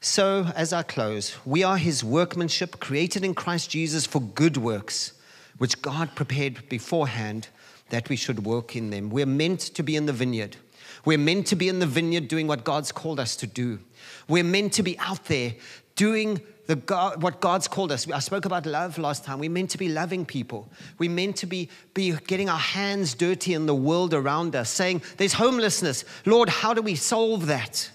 So, 0.01 0.47
as 0.57 0.73
I 0.73 0.83
close, 0.83 1.37
we 1.45 1.63
are 1.63 1.77
his 1.77 2.03
workmanship, 2.03 2.81
created 2.81 3.27
in 3.27 3.35
Christ 3.35 3.69
Jesus 3.69 4.07
for 4.07 4.23
good 4.23 4.57
works, 4.57 5.13
which 5.59 5.83
God 5.83 6.15
prepared 6.15 6.67
beforehand 6.71 7.49
that 7.91 8.09
we 8.09 8.17
should 8.17 8.47
work 8.47 8.75
in 8.75 8.89
them. 8.89 9.11
We're 9.11 9.27
meant 9.27 9.61
to 9.61 9.83
be 9.83 9.97
in 9.97 10.07
the 10.07 10.15
vineyard. 10.15 10.57
We're 11.05 11.19
meant 11.19 11.47
to 11.49 11.57
be 11.57 11.69
in 11.69 11.79
the 11.79 11.87
vineyard 11.87 12.27
doing 12.27 12.47
what 12.47 12.65
God's 12.65 12.91
called 12.91 13.21
us 13.21 13.37
to 13.37 13.47
do. 13.47 13.81
We're 14.29 14.45
meant 14.45 14.73
to 14.73 14.83
be 14.83 14.99
out 14.99 15.27
there 15.27 15.57
doing 15.95 16.41
the 16.67 16.77
God, 16.77 17.23
what 17.23 17.41
God's 17.41 17.69
called 17.69 17.93
us. 17.93 18.11
I 18.11 18.19
spoke 18.19 18.45
about 18.45 18.67
love 18.67 18.99
last 18.99 19.25
time. 19.25 19.39
We're 19.39 19.51
meant 19.51 19.71
to 19.71 19.79
be 19.79 19.89
loving 19.89 20.27
people. 20.27 20.69
We're 20.99 21.11
meant 21.11 21.37
to 21.37 21.47
be, 21.47 21.69
be 21.95 22.13
getting 22.27 22.49
our 22.49 22.59
hands 22.59 23.15
dirty 23.15 23.55
in 23.55 23.67
the 23.67 23.75
world 23.75 24.13
around 24.13 24.57
us, 24.57 24.69
saying, 24.69 25.03
There's 25.17 25.35
homelessness. 25.35 26.05
Lord, 26.25 26.49
how 26.49 26.75
do 26.75 26.83
we 26.83 26.97
solve 26.97 27.47
that? 27.47 27.91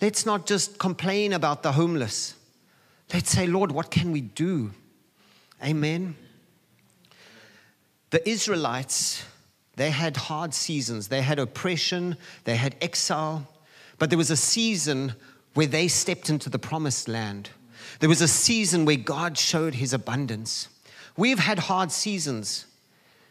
Let's 0.00 0.26
not 0.26 0.46
just 0.46 0.78
complain 0.78 1.32
about 1.32 1.62
the 1.62 1.72
homeless. 1.72 2.34
Let's 3.14 3.30
say, 3.30 3.46
Lord, 3.46 3.70
what 3.70 3.90
can 3.90 4.10
we 4.10 4.20
do? 4.20 4.72
Amen. 5.62 6.16
The 8.10 8.28
Israelites, 8.28 9.24
they 9.76 9.90
had 9.90 10.16
hard 10.16 10.54
seasons. 10.54 11.06
They 11.06 11.22
had 11.22 11.38
oppression, 11.38 12.16
they 12.44 12.56
had 12.56 12.74
exile, 12.80 13.46
but 13.98 14.10
there 14.10 14.18
was 14.18 14.30
a 14.30 14.36
season 14.36 15.14
where 15.54 15.66
they 15.66 15.86
stepped 15.86 16.28
into 16.28 16.50
the 16.50 16.58
promised 16.58 17.06
land. 17.06 17.50
There 18.02 18.08
was 18.08 18.20
a 18.20 18.26
season 18.26 18.84
where 18.84 18.96
God 18.96 19.38
showed 19.38 19.76
his 19.76 19.92
abundance. 19.92 20.68
We've 21.16 21.38
had 21.38 21.60
hard 21.60 21.92
seasons. 21.92 22.66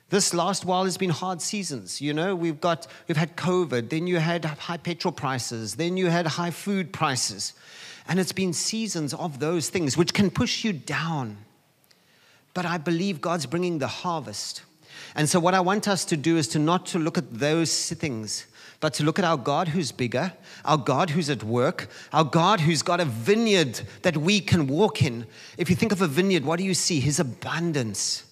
This 0.08 0.34
last 0.34 0.64
while 0.64 0.86
has 0.86 0.98
been 0.98 1.10
hard 1.10 1.42
seasons. 1.42 2.00
You 2.00 2.14
know, 2.14 2.38
we've 2.38 2.62
got 2.62 2.88
we've 3.10 3.18
had 3.18 3.36
COVID, 3.36 3.90
then 3.90 4.08
you 4.08 4.20
had 4.20 4.46
high 4.46 4.78
petrol 4.78 5.12
prices, 5.12 5.76
then 5.76 5.98
you 5.98 6.08
had 6.08 6.26
high 6.26 6.52
food 6.52 6.94
prices. 6.94 7.52
And 8.08 8.18
it's 8.18 8.32
been 8.32 8.54
seasons 8.54 9.14
of 9.14 9.40
those 9.40 9.68
things 9.68 9.98
which 9.98 10.14
can 10.14 10.32
push 10.32 10.64
you 10.64 10.72
down. 10.72 11.40
But 12.54 12.66
I 12.66 12.78
believe 12.78 13.20
God's 13.20 13.48
bringing 13.48 13.80
the 13.80 13.90
harvest. 13.90 14.62
And 15.16 15.30
so 15.30 15.40
what 15.40 15.54
I 15.54 15.60
want 15.60 15.88
us 15.88 16.06
to 16.06 16.18
do 16.18 16.38
is 16.38 16.48
to 16.50 16.60
not 16.60 16.86
to 16.88 17.00
look 17.00 17.18
at 17.18 17.34
those 17.34 17.90
things, 17.90 18.46
but 18.80 18.94
to 18.96 19.04
look 19.04 19.20
at 19.20 19.26
our 19.26 19.38
God 19.38 19.70
who's 19.70 19.92
bigger, 19.92 20.34
our 20.66 20.78
God 20.78 21.12
who's 21.12 21.30
at 21.30 21.44
work, 21.44 21.90
our 22.12 22.24
God 22.24 22.60
who's 22.60 22.82
got 22.82 23.00
a 23.00 23.06
vineyard 23.06 23.82
that 24.02 24.18
we 24.18 24.40
can 24.40 24.68
walk 24.68 25.04
in. 25.04 25.26
If 25.58 25.70
you 25.70 25.76
think 25.76 25.92
of 25.92 26.02
a 26.02 26.08
vineyard, 26.08 26.46
what 26.46 26.58
do 26.58 26.66
you 26.66 26.74
see? 26.74 27.00
His 27.00 27.20
abundance. 27.20 28.24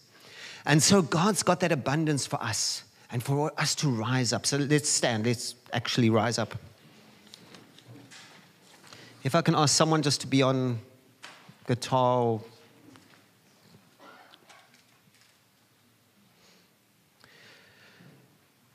And 0.66 0.82
so 0.82 1.02
God's 1.02 1.44
got 1.44 1.60
that 1.60 1.72
abundance 1.72 2.26
for 2.26 2.42
us 2.42 2.84
and 3.12 3.22
for 3.22 3.52
us 3.58 3.76
to 3.76 3.90
rise 3.90 4.34
up. 4.34 4.46
So 4.46 4.58
let's 4.58 4.90
stand, 4.90 5.26
let's 5.26 5.56
actually 5.74 6.10
rise 6.10 6.38
up. 6.38 6.56
If 9.24 9.36
I 9.36 9.42
can 9.42 9.54
ask 9.54 9.76
someone 9.76 10.02
just 10.02 10.22
to 10.22 10.28
be 10.28 10.42
on 10.42 10.80
guitar 11.68 12.40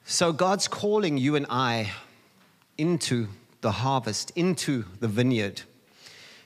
So 0.07 0.35
God's 0.35 0.69
calling 0.69 1.17
you 1.17 1.35
and 1.35 1.47
I 1.49 1.91
into 2.77 3.29
the 3.63 3.73
harvest, 3.73 4.33
into 4.37 4.85
the 5.01 5.09
vineyard. 5.09 5.63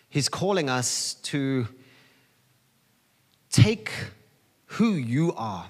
He's 0.09 0.29
calling 0.29 0.71
us 0.71 1.15
to 1.25 1.67
take 3.51 3.91
who 4.67 4.93
you 4.93 5.33
are. 5.37 5.69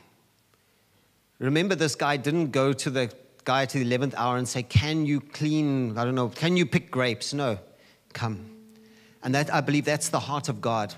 Remember, 1.38 1.74
this 1.74 1.94
guy 1.94 2.18
didn't 2.18 2.51
go 2.51 2.74
to 2.74 2.90
the 2.90 3.11
guy 3.44 3.64
to 3.64 3.79
the 3.79 3.90
11th 3.90 4.14
hour 4.16 4.37
and 4.37 4.46
say, 4.46 4.62
Can 4.62 5.07
you 5.07 5.20
clean, 5.20 5.96
I 5.96 6.05
don't 6.05 6.14
know, 6.14 6.29
can 6.29 6.59
you 6.59 6.66
pick 6.66 6.90
grapes? 6.90 7.33
No, 7.33 7.59
come. 8.12 8.51
And 9.22 9.35
that, 9.35 9.53
I 9.53 9.62
believe 9.62 9.87
that's 9.87 10.11
the 10.11 10.20
heart 10.20 10.51
of 10.51 10.61
God. 10.61 10.94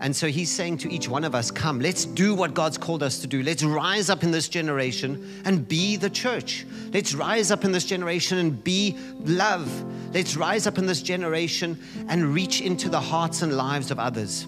And 0.00 0.14
so 0.14 0.26
he's 0.26 0.50
saying 0.50 0.78
to 0.78 0.92
each 0.92 1.08
one 1.08 1.24
of 1.24 1.34
us, 1.34 1.50
Come, 1.50 1.80
let's 1.80 2.04
do 2.04 2.34
what 2.34 2.54
God's 2.54 2.76
called 2.76 3.02
us 3.02 3.20
to 3.20 3.26
do. 3.26 3.42
Let's 3.42 3.62
rise 3.62 4.10
up 4.10 4.24
in 4.24 4.30
this 4.30 4.48
generation 4.48 5.42
and 5.44 5.66
be 5.66 5.96
the 5.96 6.10
church. 6.10 6.66
Let's 6.92 7.14
rise 7.14 7.50
up 7.50 7.64
in 7.64 7.72
this 7.72 7.84
generation 7.84 8.38
and 8.38 8.62
be 8.62 8.96
love. 9.20 9.70
Let's 10.12 10.36
rise 10.36 10.66
up 10.66 10.78
in 10.78 10.86
this 10.86 11.02
generation 11.02 11.78
and 12.08 12.34
reach 12.34 12.60
into 12.60 12.88
the 12.88 13.00
hearts 13.00 13.42
and 13.42 13.56
lives 13.56 13.90
of 13.90 13.98
others. 13.98 14.46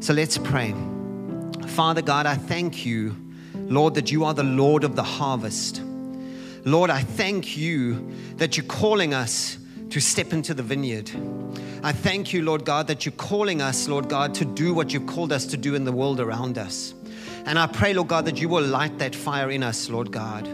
So 0.00 0.12
let's 0.12 0.38
pray. 0.38 0.74
Father 1.68 2.02
God, 2.02 2.26
I 2.26 2.34
thank 2.34 2.86
you, 2.86 3.16
Lord, 3.54 3.94
that 3.94 4.10
you 4.10 4.24
are 4.24 4.34
the 4.34 4.42
Lord 4.42 4.84
of 4.84 4.96
the 4.96 5.02
harvest. 5.02 5.82
Lord, 6.64 6.88
I 6.88 7.00
thank 7.02 7.56
you 7.56 8.12
that 8.36 8.56
you're 8.56 8.66
calling 8.66 9.12
us 9.12 9.58
to 9.90 10.00
step 10.00 10.32
into 10.32 10.54
the 10.54 10.62
vineyard. 10.62 11.10
I 11.82 11.92
thank 11.92 12.32
you, 12.32 12.42
Lord 12.42 12.64
God, 12.64 12.86
that 12.86 13.04
you're 13.04 13.12
calling 13.12 13.60
us, 13.60 13.88
Lord 13.88 14.08
God, 14.08 14.34
to 14.36 14.44
do 14.44 14.72
what 14.72 14.92
you've 14.92 15.06
called 15.06 15.32
us 15.32 15.46
to 15.46 15.56
do 15.56 15.74
in 15.74 15.84
the 15.84 15.92
world 15.92 16.20
around 16.20 16.58
us. 16.58 16.94
And 17.46 17.58
I 17.58 17.66
pray, 17.66 17.92
Lord 17.92 18.08
God, 18.08 18.24
that 18.24 18.40
you 18.40 18.48
will 18.48 18.64
light 18.64 18.98
that 18.98 19.14
fire 19.14 19.50
in 19.50 19.62
us, 19.62 19.90
Lord 19.90 20.10
God. 20.10 20.48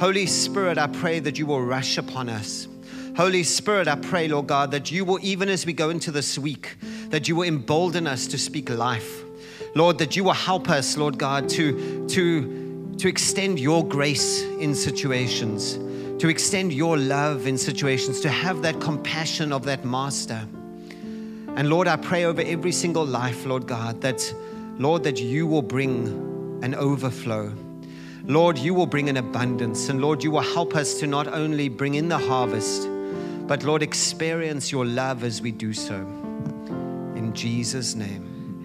Holy 0.00 0.26
Spirit, 0.26 0.76
I 0.76 0.88
pray 0.88 1.20
that 1.20 1.38
you 1.38 1.46
will 1.46 1.62
rush 1.62 1.96
upon 1.96 2.28
us. 2.28 2.66
Holy 3.16 3.44
Spirit, 3.44 3.86
I 3.86 3.94
pray, 3.94 4.26
Lord 4.26 4.48
God, 4.48 4.72
that 4.72 4.90
you 4.90 5.04
will, 5.04 5.20
even 5.22 5.48
as 5.48 5.64
we 5.64 5.72
go 5.72 5.90
into 5.90 6.10
this 6.10 6.36
week, 6.36 6.76
that 7.10 7.28
you 7.28 7.36
will 7.36 7.44
embolden 7.44 8.08
us 8.08 8.26
to 8.26 8.38
speak 8.38 8.68
life. 8.68 9.22
Lord, 9.76 9.98
that 9.98 10.16
you 10.16 10.24
will 10.24 10.32
help 10.32 10.68
us, 10.68 10.96
Lord 10.96 11.16
God, 11.16 11.48
to, 11.50 12.08
to, 12.08 12.94
to 12.98 13.08
extend 13.08 13.60
your 13.60 13.86
grace 13.86 14.42
in 14.42 14.74
situations, 14.74 15.74
to 16.24 16.30
extend 16.30 16.72
your 16.72 16.96
love 16.96 17.46
in 17.46 17.58
situations, 17.58 18.18
to 18.18 18.30
have 18.30 18.62
that 18.62 18.80
compassion 18.80 19.52
of 19.52 19.64
that 19.64 19.84
master. 19.84 20.48
And 21.54 21.68
Lord, 21.68 21.86
I 21.86 21.96
pray 21.96 22.24
over 22.24 22.40
every 22.40 22.72
single 22.72 23.04
life, 23.04 23.44
Lord 23.44 23.66
God, 23.66 24.00
that, 24.00 24.34
Lord, 24.78 25.04
that 25.04 25.20
you 25.20 25.46
will 25.46 25.60
bring 25.60 26.06
an 26.62 26.74
overflow. 26.76 27.52
Lord, 28.24 28.56
you 28.56 28.72
will 28.72 28.86
bring 28.86 29.10
an 29.10 29.18
abundance. 29.18 29.90
And 29.90 30.00
Lord, 30.00 30.24
you 30.24 30.30
will 30.30 30.40
help 30.40 30.74
us 30.74 30.94
to 31.00 31.06
not 31.06 31.28
only 31.28 31.68
bring 31.68 31.94
in 31.94 32.08
the 32.08 32.16
harvest, 32.16 32.88
but 33.46 33.62
Lord, 33.62 33.82
experience 33.82 34.72
your 34.72 34.86
love 34.86 35.24
as 35.24 35.42
we 35.42 35.52
do 35.52 35.74
so. 35.74 35.96
In 37.16 37.34
Jesus' 37.34 37.94
name. 37.94 38.33